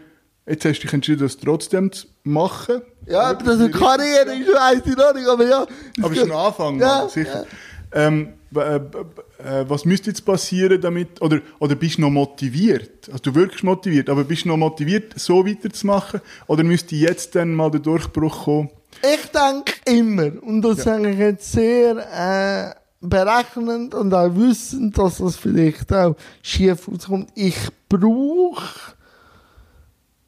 [0.48, 2.82] jetzt hast du dich entschieden, das trotzdem zu machen.
[3.06, 5.68] Ja, ob das eine Karriere ist, weiss ich noch nicht, aber ja.
[6.02, 7.46] Aber es ist ein Anfang, Ja, sicher.
[7.92, 12.10] Ähm, w- äh, b- äh, was müsste jetzt passieren damit, oder, oder bist du noch
[12.10, 13.10] motiviert?
[13.10, 16.22] Also du wirkst motiviert, aber bist du noch motiviert, so weiterzumachen?
[16.48, 18.70] Oder müsste jetzt dann mal der Durchbruch kommen?
[19.02, 25.18] Ich denke immer, und das sage ich jetzt sehr äh, berechnend und auch wissend, dass
[25.18, 27.30] das vielleicht auch schief auskommt.
[27.36, 27.58] Ich
[27.90, 28.96] brauche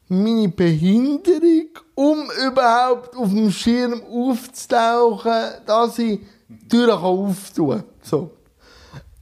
[0.08, 6.20] meine Behinderung, um überhaupt auf dem Schirm aufzutauchen, dass ich
[6.68, 7.84] Türen auftun.
[8.02, 8.30] So.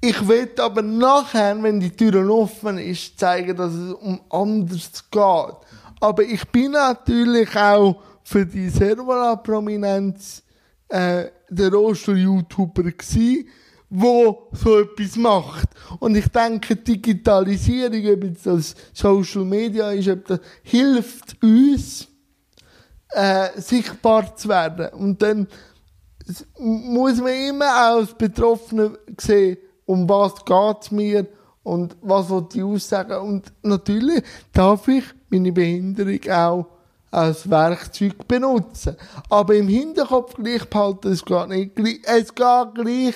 [0.00, 5.56] Ich will aber nachher, wenn die Tür offen ist, zeigen, dass es um anders geht.
[6.00, 10.42] Aber ich bin natürlich auch für die Servola-Prominenz
[10.88, 13.48] äh, der Rollstuhl-YouTuber gsi,
[13.90, 15.68] wo so etwas macht.
[15.98, 22.06] Und ich denke, Digitalisierung, ob jetzt das Social Media ist, ob das hilft uns,
[23.10, 24.88] äh, sichtbar zu werden.
[24.92, 25.48] Und dann
[26.58, 29.56] muss man immer als Betroffene sehen,
[29.86, 31.26] um was geht mir
[31.62, 33.16] und was will ich aussagen.
[33.20, 34.22] Und natürlich
[34.52, 36.66] darf ich meine Behinderung auch
[37.10, 38.96] als Werkzeug benutzen.
[39.30, 43.14] Aber im Hinterkopf gleich behalten, es geht nicht es geht gleich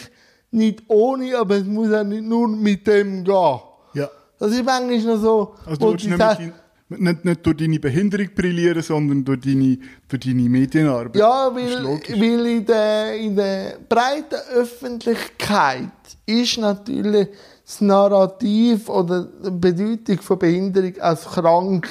[0.51, 3.61] nicht ohne, aber es muss auch nicht nur mit dem gehen.
[3.95, 4.09] Ja.
[4.39, 6.62] Das ist manchmal noch so, Also du willst die nicht, sagen- mit dein,
[6.99, 9.78] nicht, nicht durch deine Behinderung brillieren, sondern durch deine,
[10.09, 11.16] durch deine Medienarbeit.
[11.16, 15.90] Ja, weil, weil in der, in der breiten Öffentlichkeit
[16.26, 17.28] ist natürlich
[17.64, 21.88] das Narrativ oder die Bedeutung von Behinderung als krank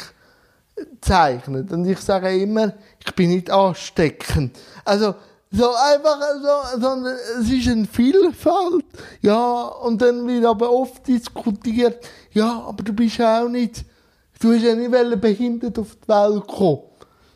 [0.75, 1.71] gezeichnet.
[1.71, 2.73] Und ich sage immer,
[3.03, 4.57] ich bin nicht ansteckend.
[4.85, 5.15] Also,
[5.51, 8.85] so einfach so, sondern es ist eine Vielfalt.
[9.21, 13.83] Ja, und dann wird aber oft diskutiert, ja, aber du bist auch nicht,
[14.41, 16.81] du hast ja nicht behindert auf die Welt kommen.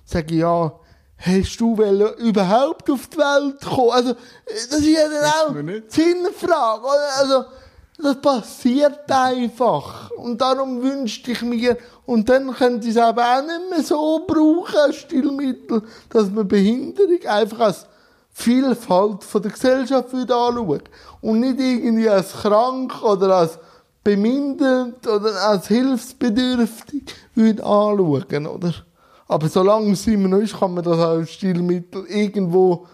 [0.03, 0.71] Sag ich, ja,
[1.17, 1.75] hast du
[2.19, 3.91] überhaupt auf die Welt kommen?
[3.91, 4.13] Also,
[4.45, 6.87] das ist ja dann auch Sinnfrage?
[7.19, 7.45] Also,
[7.97, 10.11] das passiert einfach.
[10.11, 14.25] Und darum wünschte ich mir, und dann könnte ich es aber auch nicht mehr so
[14.27, 17.87] brauchen, als Stilmittel, dass man Behinderung einfach als
[18.31, 20.81] Vielfalt von der Gesellschaft würde anschauen.
[21.21, 23.57] Und nicht irgendwie als krank oder als
[24.05, 28.73] bemindert oder als hilfsbedürftig würde anschauen, oder?
[29.27, 32.85] Aber solange es immer noch ist, kann man das als Stilmittel irgendwo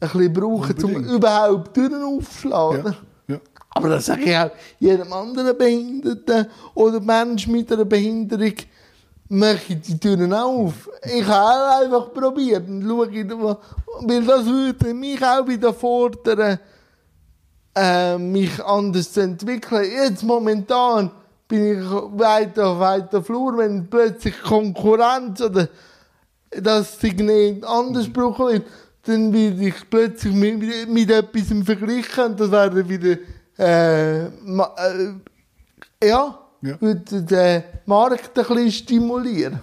[0.00, 2.96] ein bisschen brauchen, um überhaupt Türen aufzuschlagen.
[3.28, 3.34] Ja.
[3.34, 3.40] ja.
[3.70, 4.50] Aber das sage ich auch
[4.80, 8.54] jedem anderen Behinderten oder Menschen mit einer Behinderung,
[9.28, 10.90] mache ich die Türen auf.
[11.04, 13.58] Ich habe auch einfach probiert und schaue,
[14.00, 16.58] weil das würde mich auch wieder fordern,
[17.78, 19.84] äh, mich anders zu entwickeln.
[19.90, 21.10] Jetzt momentan
[21.46, 25.68] bin ich weiter auf weiter Flur, wenn plötzlich Konkurrenz oder
[26.50, 28.66] das Signet anders gebrochen wird,
[29.04, 33.16] dann werde ich plötzlich mit, mit etwas verglichen und das wäre wieder
[33.58, 34.30] äh, äh,
[36.04, 36.80] ja, Ja.
[36.80, 39.60] würde den Markt ein bisschen stimulieren.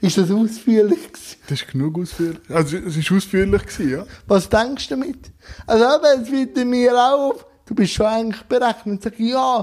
[0.00, 1.36] Ist das ausführlich gewesen?
[1.48, 2.40] Das ist genug ausführlich.
[2.48, 4.06] Also, es war ausführlich, gewesen, ja.
[4.26, 5.30] Was denkst du damit?
[5.66, 9.60] Also, eben, es wird mir auf, du bist schon eigentlich berechnet, sag ich, ja,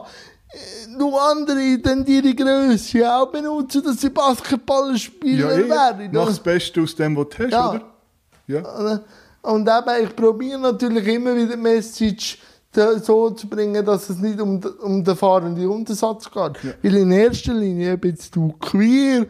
[0.49, 5.69] äh, du andere, dann ihre Größe auch benutzen, dass sie Ja, Basketballspieler eh.
[5.69, 6.09] werden.
[6.11, 7.69] Mach das Beste aus dem, was du hast, Ja.
[7.69, 7.81] oder?
[8.47, 9.01] Ja.
[9.43, 12.37] Und eben, ich probiere natürlich immer wieder die Message
[13.03, 16.75] so zu bringen, dass es nicht um, um den fahrenden Untersatz geht.
[16.83, 19.25] Weil in erster Linie, jetzt du queer,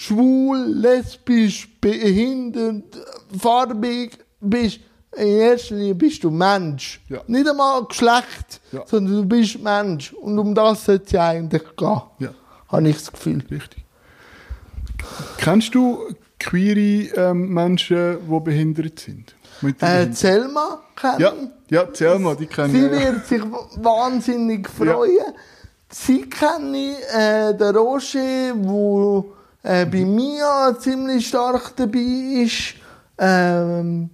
[0.00, 2.96] schwul, lesbisch, behindert,
[3.38, 4.80] farbig bist,
[5.16, 7.00] in erster Linie bist du Mensch.
[7.08, 7.20] Ja.
[7.26, 8.82] Nicht einmal Geschlecht, Ja.
[8.86, 10.12] sondern du bist Mensch.
[10.14, 12.00] Und um das sollte es ja eigentlich gehen.
[12.20, 12.30] Ja.
[12.68, 13.42] Habe ich das Gefühl.
[13.50, 13.84] Richtig.
[15.36, 15.98] Kennst du
[16.38, 19.34] queere ähm, Menschen, die behindert sind?
[19.60, 20.12] Mit der Äh?
[20.12, 21.32] Selma kennen ja,
[21.68, 22.90] ja, erzähl mal, die kennen Sie ja.
[22.90, 23.42] wird sich
[23.76, 25.34] wahnsinnig freuen.
[25.90, 29.24] Sie kenne äh, den Roger, der
[29.62, 32.74] äh, bei mir ziemlich stark dabei ist.
[33.18, 34.10] Ähm,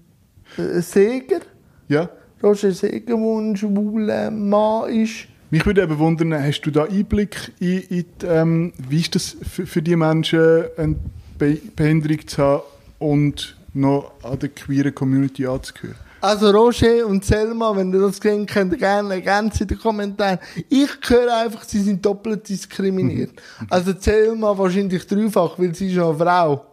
[0.57, 1.41] äh, Seger.
[1.89, 2.09] ja.
[2.43, 5.27] Roger Seger, der ein schwuler Mann ist.
[5.51, 9.37] Mich würde eben wundern, hast du da Einblick in, in die, ähm, wie ist das
[9.43, 10.97] für, für die Menschen, eine
[11.39, 12.63] Be Behinderung zu haben
[12.99, 16.06] und noch an der queeren Community anzugehören?
[16.27, 20.39] Also Roger und Selma, wenn ihr das gesehen könnt ihr gerne ergänzen in den Kommentaren.
[20.69, 23.31] Ich höre einfach, sie sind doppelt diskriminiert.
[23.71, 26.67] Also Selma wahrscheinlich dreifach, weil sie ist ja eine Frau.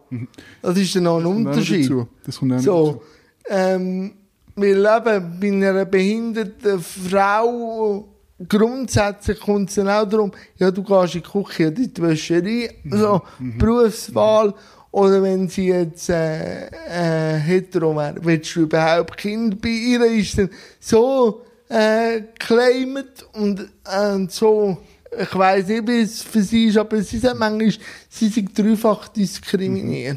[0.60, 1.92] Das ist dann noch ein auch noch Unterschied.
[2.26, 3.02] Das kommt auch So,
[3.48, 4.14] ähm,
[4.56, 8.08] weil eben bei einer behinderten Frau
[8.48, 12.70] grundsätzlich kommt es dann auch darum, ja, du gehst in die Küche, in die Wäscherei,
[12.90, 14.52] so, Berufswahl.
[14.94, 20.04] Oder wenn sie jetzt äh, äh, hetero wäre, willst du überhaupt Kind bei ihr?
[20.04, 24.78] Ist dann so äh, geclaimed und äh, so,
[25.20, 27.74] ich weiß nicht, wie es für sie ist, aber sie sagt manchmal,
[28.08, 30.16] sie sind dreifach diskriminiert.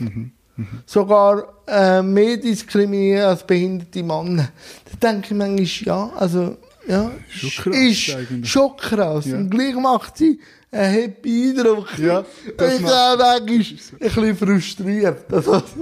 [0.85, 4.49] Sogar äh, mehr diskriminiert als behinderte Männer.
[4.99, 6.55] Da denke ich manchmal, ja, also,
[6.87, 8.51] ja, krass ist eigentlich.
[8.51, 9.25] schon krass.
[9.25, 9.37] Ja.
[9.37, 10.39] Und gleich macht sie
[10.71, 11.97] einen happy Eindruck.
[11.97, 12.23] Ja,
[12.57, 13.45] das ich manchmal ein
[13.99, 15.25] bisschen frustriert.
[15.29, 15.75] Das heißt,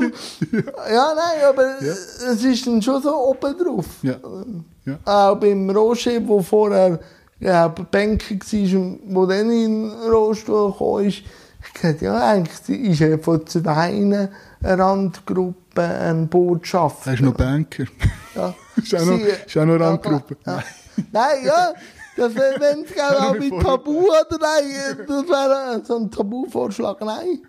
[0.92, 3.86] ja, nein, aber es ist dann schon so oben drauf.
[4.04, 4.18] Ja.
[4.86, 5.00] Ja.
[5.06, 7.00] Auch beim Roger, der vorher
[7.40, 11.24] ja, Banker war und wo dann in den Rollstuhl gekommen ist,
[11.68, 14.30] ich gesagt, ja, eigentlich ist er von zwei
[14.62, 17.10] Randgruppen ein Botschafter.
[17.10, 17.86] Er ist noch Banker.
[18.36, 18.54] Ja.
[18.76, 20.38] ist, auch noch, Sie- ist auch noch Randgruppe.
[20.46, 20.64] Ja.
[21.12, 21.74] Nein, ja.
[22.18, 23.62] Das wäre, wenn es auch mit.
[23.62, 27.42] Tabu oder nein, das wäre so ein Tabuvorschlag, nein.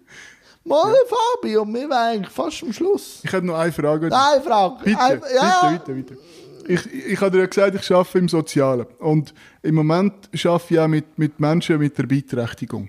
[0.65, 3.21] Mal Fabio, wir wären eigentlich fast am Schluss.
[3.23, 4.09] Ich habe noch eine Frage.
[4.09, 4.75] Nein, Frage.
[4.83, 5.71] Bitte, Ein- ja.
[5.71, 6.23] bitte, bitte, bitte.
[6.69, 8.87] Ich, ich habe dir ja gesagt, ich arbeite im Sozialen.
[8.99, 9.33] Und
[9.63, 12.89] im Moment arbeite ich auch mit, mit Menschen mit der Beeinträchtigung.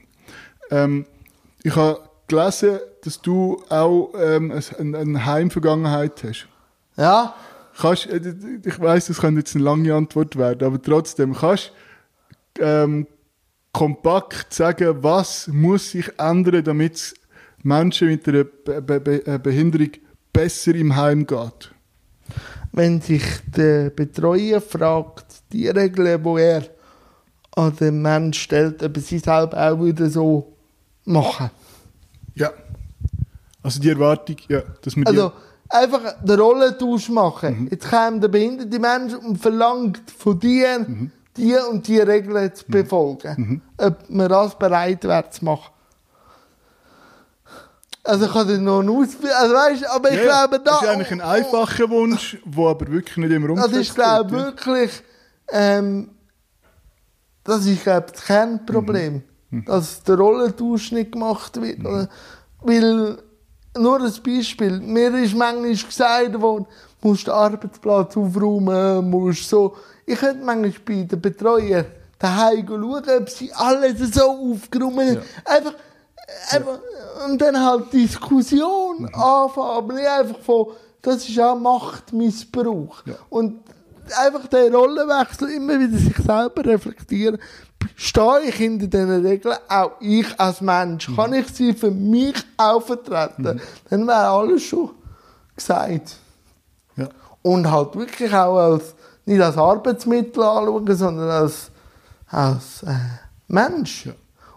[0.72, 1.06] Ähm,
[1.62, 6.48] ich habe gelesen, dass du auch ähm, eine, eine Heimvergangenheit hast.
[6.96, 7.36] Ja.
[7.80, 8.22] Kannst, äh,
[8.66, 11.72] ich weiß, das könnte jetzt eine lange Antwort werden, aber trotzdem, kannst
[12.60, 13.08] ähm,
[13.72, 17.14] kompakt sagen, was muss sich ändern, damit es
[17.64, 19.92] Menschen mit einer Be Be Be äh, Behinderung
[20.34, 21.72] besser im Heim geht?
[22.72, 23.24] Wenn sich
[23.56, 26.64] der Betreuer fragt, die Regeln, die er
[27.56, 30.54] an den Mensch stellt, ob er sie selber auch wieder so
[31.06, 31.50] machen.
[32.36, 32.52] Ja.
[33.64, 35.34] Also die Erwartung, ja, dass wir Also
[35.70, 37.68] einfach den Rollentausch machen.
[37.72, 40.86] Jetzt kommt der behinderte Mensch und verlangt von dir,
[41.36, 43.62] die und die Regeln zu befolgen.
[43.78, 45.72] Ob man das bereit wäre zu machen.
[48.04, 50.72] Also ich kann dir noch einen Ausführung, also weißt, aber ich ja, glaube da...
[50.72, 54.28] Das ist eigentlich ein einfacher Wunsch, der aber wirklich nicht immer Das umgesetzt ist, glaube
[54.28, 54.66] ich, wird, ja.
[54.66, 55.04] wirklich,
[55.52, 56.10] ähm,
[57.44, 59.24] das ist, glaube ich, das Kernproblem.
[59.50, 59.66] Mhm.
[59.66, 61.82] Dass der Rollentausch nicht gemacht wird.
[61.82, 62.08] Oder?
[62.62, 63.18] Weil,
[63.78, 66.66] nur ein Beispiel, mir ist manchmal gesagt worden,
[67.02, 69.76] musst den Arbeitsplatz aufräumen, musst so.
[70.06, 71.86] Ich könnte manchmal bei den Betreuern
[72.20, 75.22] daheim schauen, ob sie alles so aufgeräumt haben.
[75.46, 75.74] Einfach,
[76.52, 76.80] einfach,
[77.26, 80.68] und dann halt Diskussion anfangen, aber nicht einfach von,
[81.02, 83.06] das ist auch Machtmissbrauch.
[83.06, 83.16] Ja.
[83.30, 83.62] Und
[84.16, 87.38] einfach den Rollenwechsel immer wieder sich selber reflektieren.
[87.96, 92.82] Stehe ich hinter diesen Regeln, auch ich als Mensch, kann ich sie für mich auch
[92.82, 93.60] vertreten?
[93.90, 94.92] Dann wäre alles schon
[95.56, 96.18] gesagt.
[96.96, 97.10] Ja.
[97.42, 98.94] Und halt wirklich auch als,
[99.26, 101.72] nicht als Arbeitsmittel anschauen, sondern als,
[102.30, 102.96] als äh,
[103.48, 104.06] Mensch.
[104.08, 104.14] Ja.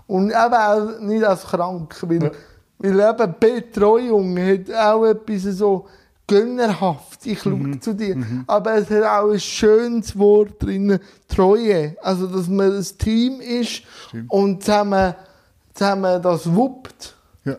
[0.07, 2.31] Und eben auch nicht als krank, weil, Ja.
[2.79, 5.87] weil eben Betreuung hat auch etwas so
[6.31, 7.27] gönnerhaft.
[7.27, 7.81] Ich schaue Mhm.
[7.81, 8.17] zu dir.
[8.47, 11.97] Aber es hat auch ein schönes Wort drin, Treue.
[12.03, 14.31] Also, dass man ein Team ist Stimmt.
[14.31, 15.15] und zusammen,
[15.75, 17.15] zusammen das wuppt.
[17.45, 17.57] Ja.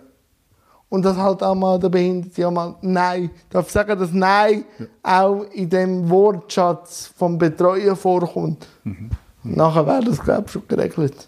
[0.90, 4.64] Und dass halt auch mal der Behinderte auch mal Nein, ich darf sagen, dass Nein
[5.04, 8.66] auch in dem Wortschatz vom Betreuen vorkommt.
[8.84, 9.10] Mhm.
[9.44, 11.28] Nachher wäre das, glaube ich, schon geregelt.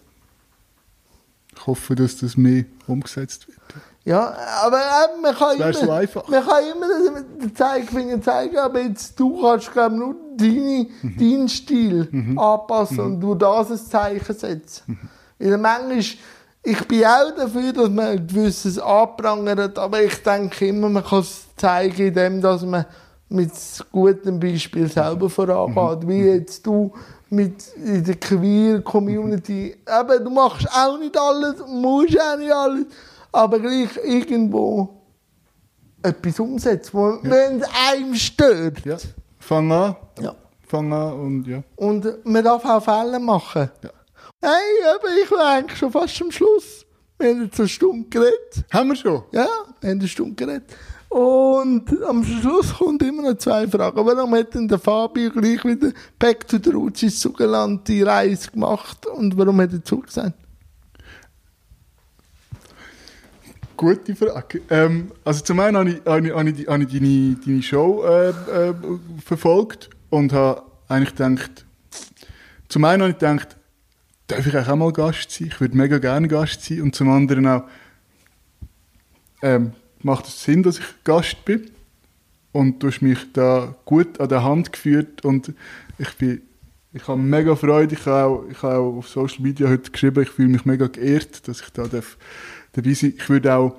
[1.56, 3.58] Ich hoffe, dass das mehr umgesetzt wird.
[4.06, 4.36] Ja,
[4.66, 6.28] aber eben, man kann Das immer, so einfach.
[6.28, 11.18] man kann immer dem Zeigefinger zeigen, aber jetzt du kannst, glaube nur deine, Mhm.
[11.18, 14.84] deinen Stil anpassen und durch das ein Zeichen setzen.
[14.88, 15.10] Mhm.
[15.40, 16.02] Weil manchmal,
[16.64, 21.20] ich bin auch dafür, dass man ein gewisses anprangert, aber ich denke immer, man kann
[21.20, 22.86] es zeigen, indem dass man
[23.30, 23.52] mit
[23.92, 26.04] gutem Beispiel selber vorangeht.
[26.04, 26.10] Mhm.
[26.10, 26.92] Wie jetzt du
[27.30, 29.76] mit in der Queer Community.
[29.88, 32.86] Eben, du machst auch nicht alles, musst auch nicht alles,
[33.34, 35.02] aber gleich irgendwo
[36.02, 38.86] etwas umsetzen, wo, wenn es einem stört.
[38.86, 38.98] Ja.
[39.40, 39.96] Fang an.
[40.22, 40.36] Ja.
[40.68, 41.64] Fang an und ja.
[41.76, 43.70] Und man darf auch Fälle machen.
[43.84, 43.90] Ja.
[44.42, 46.86] Hey, aber ich war eigentlich schon fast am Schluss.
[47.18, 48.66] Wir haben jetzt eine Stunde geredet.
[48.72, 49.24] Haben wir schon?
[49.32, 49.48] Ja,
[49.80, 50.76] wir haben eine Stunde geredet.
[51.10, 54.04] Und am Schluss kommt immer noch zwei Fragen.
[54.04, 59.06] Warum hat denn der Fabio gleich wieder Back to the Roots ins sogenannte Reise gemacht?
[59.06, 60.34] Und warum hat er zugesagt?
[63.76, 64.62] Gute Frage.
[64.70, 68.04] Ähm, also zum einen habe ich, habe ich, habe ich, habe ich deine, deine Show
[68.06, 68.74] äh, äh,
[69.24, 71.66] verfolgt und habe eigentlich gedacht,
[72.70, 73.58] zum einen habe ich gedacht,
[74.28, 75.48] darf ich auch mal Gast sein?
[75.48, 76.82] Ich würde mega gerne Gast sein.
[76.82, 77.64] Und zum anderen auch,
[79.42, 81.72] ähm, macht es Sinn, dass ich Gast bin?
[82.52, 85.54] Und du hast mich da gut an der Hand geführt und
[85.98, 86.42] ich bin
[86.96, 87.96] ich habe mega Freude.
[87.96, 90.86] Ich habe, auch, ich habe auch auf Social Media heute geschrieben, ich fühle mich mega
[90.86, 92.18] geehrt, dass ich da darf,
[92.74, 93.76] dabei sein Ich würde auch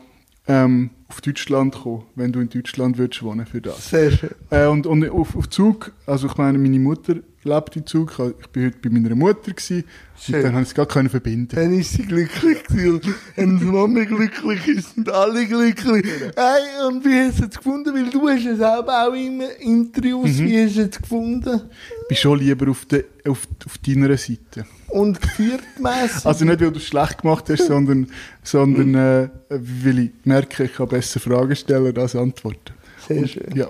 [0.47, 3.90] ähm, auf Deutschland kommen, wenn du in Deutschland würdest wohnen für das.
[3.90, 4.30] Sehr schön.
[4.51, 8.12] Äh, und und auf, auf Zug, also ich meine, meine Mutter lebt in Zug.
[8.12, 9.84] Ich war heute bei meiner Mutter gewesen,
[10.28, 11.55] und dann habe ich es gar können verbinden.
[11.55, 13.14] Dann ist sie glücklich gewesen.
[13.36, 16.07] Und die Mama glücklich ist und alle glücklich.
[16.36, 17.95] Hey, und wie hast du es gefunden?
[17.95, 20.38] Weil du hast es selber auch immer Interviews.
[20.38, 21.61] Wie hast du es gefunden?
[22.09, 24.66] Bin schon lieber auf, de, auf, auf deiner Seite.
[24.88, 26.24] Und viertmässig?
[26.24, 28.11] Also nicht, weil du es schlecht gemacht hast, sondern,
[28.42, 32.74] sondern äh, weil ich merke, ich kann besser Fragen stellen als antworten.
[33.09, 33.55] Sehr schön.
[33.55, 33.68] Ja.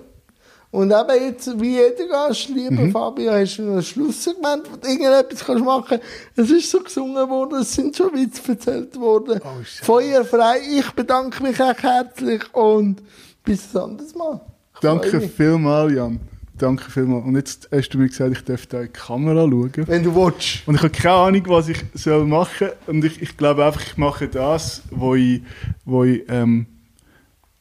[0.75, 4.89] Und eben jetzt, wie jeder Gast, lieber Fabio, hast du noch ein Schlusssegment, wo du
[4.89, 6.01] irgendetwas kannst machen
[6.35, 9.41] Es ist so gesungen worden, es sind schon Witze erzählt worden.
[9.45, 9.63] Oh.
[9.63, 10.59] Feuerfrei.
[10.77, 13.01] Ich bedanke mich auch herzlich und
[13.45, 14.41] bis ein anderes Mal.
[14.75, 16.19] Ich Danke vielmals, Jan.
[16.57, 17.25] Danke vielmals.
[17.25, 19.73] Und jetzt hast du mir gesagt, ich darf da in die Kamera schauen.
[19.89, 20.67] Wenn du willst.
[20.67, 22.95] Und ich habe keine Ahnung, was ich soll machen soll.
[22.95, 25.43] Und ich, ich glaube einfach, ich mache das, wo ich,
[25.85, 26.67] wo ich, ähm,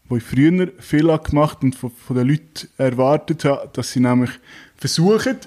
[0.07, 4.29] wo ich früher viel gemacht und von, von den Leuten erwartet habe, dass sie nämlich
[4.75, 5.37] versuchen,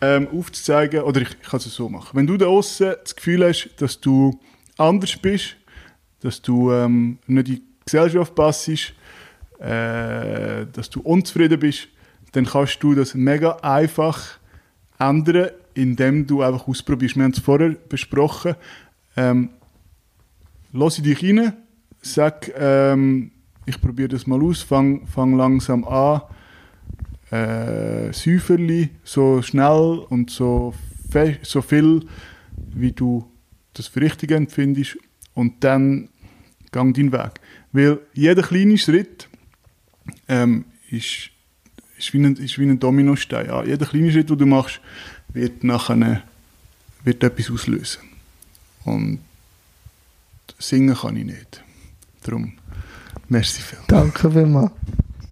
[0.00, 2.16] ähm, aufzuzeigen, oder ich, ich kann es so machen.
[2.16, 4.40] Wenn du da außen das Gefühl hast, dass du
[4.78, 5.56] anders bist,
[6.20, 11.88] dass du ähm, nicht in die Gesellschaft passt, äh, dass du unzufrieden bist,
[12.32, 14.38] dann kannst du das mega einfach
[14.98, 17.16] ändern, indem du einfach ausprobierst.
[17.16, 18.54] Wir haben es vorher besprochen.
[19.16, 19.50] Ähm,
[20.72, 21.52] lass dich rein,
[22.00, 23.30] sag, ähm,
[23.66, 26.22] ich probiere das mal aus, fang, fang langsam an,
[27.30, 30.74] äh, Säuferli, so schnell und so,
[31.42, 32.06] so viel,
[32.74, 33.26] wie du
[33.74, 34.98] das für richtig empfindest
[35.34, 36.08] und dann
[36.72, 37.40] gang deinen Weg.
[37.72, 39.28] Weil jeder kleine Schritt
[40.28, 41.30] ähm, ist,
[42.02, 43.46] ist, wie ein, ist wie ein Dominostein.
[43.46, 43.64] Ja.
[43.64, 44.80] Jeder kleine Schritt, den du machst,
[45.32, 46.22] wird nachher
[47.04, 48.02] wird etwas auslösen.
[48.84, 49.20] Und
[50.58, 51.62] singen kann ich nicht.
[52.22, 52.52] Darum,
[53.28, 53.78] merci viel.
[53.88, 54.72] Danke vielmals.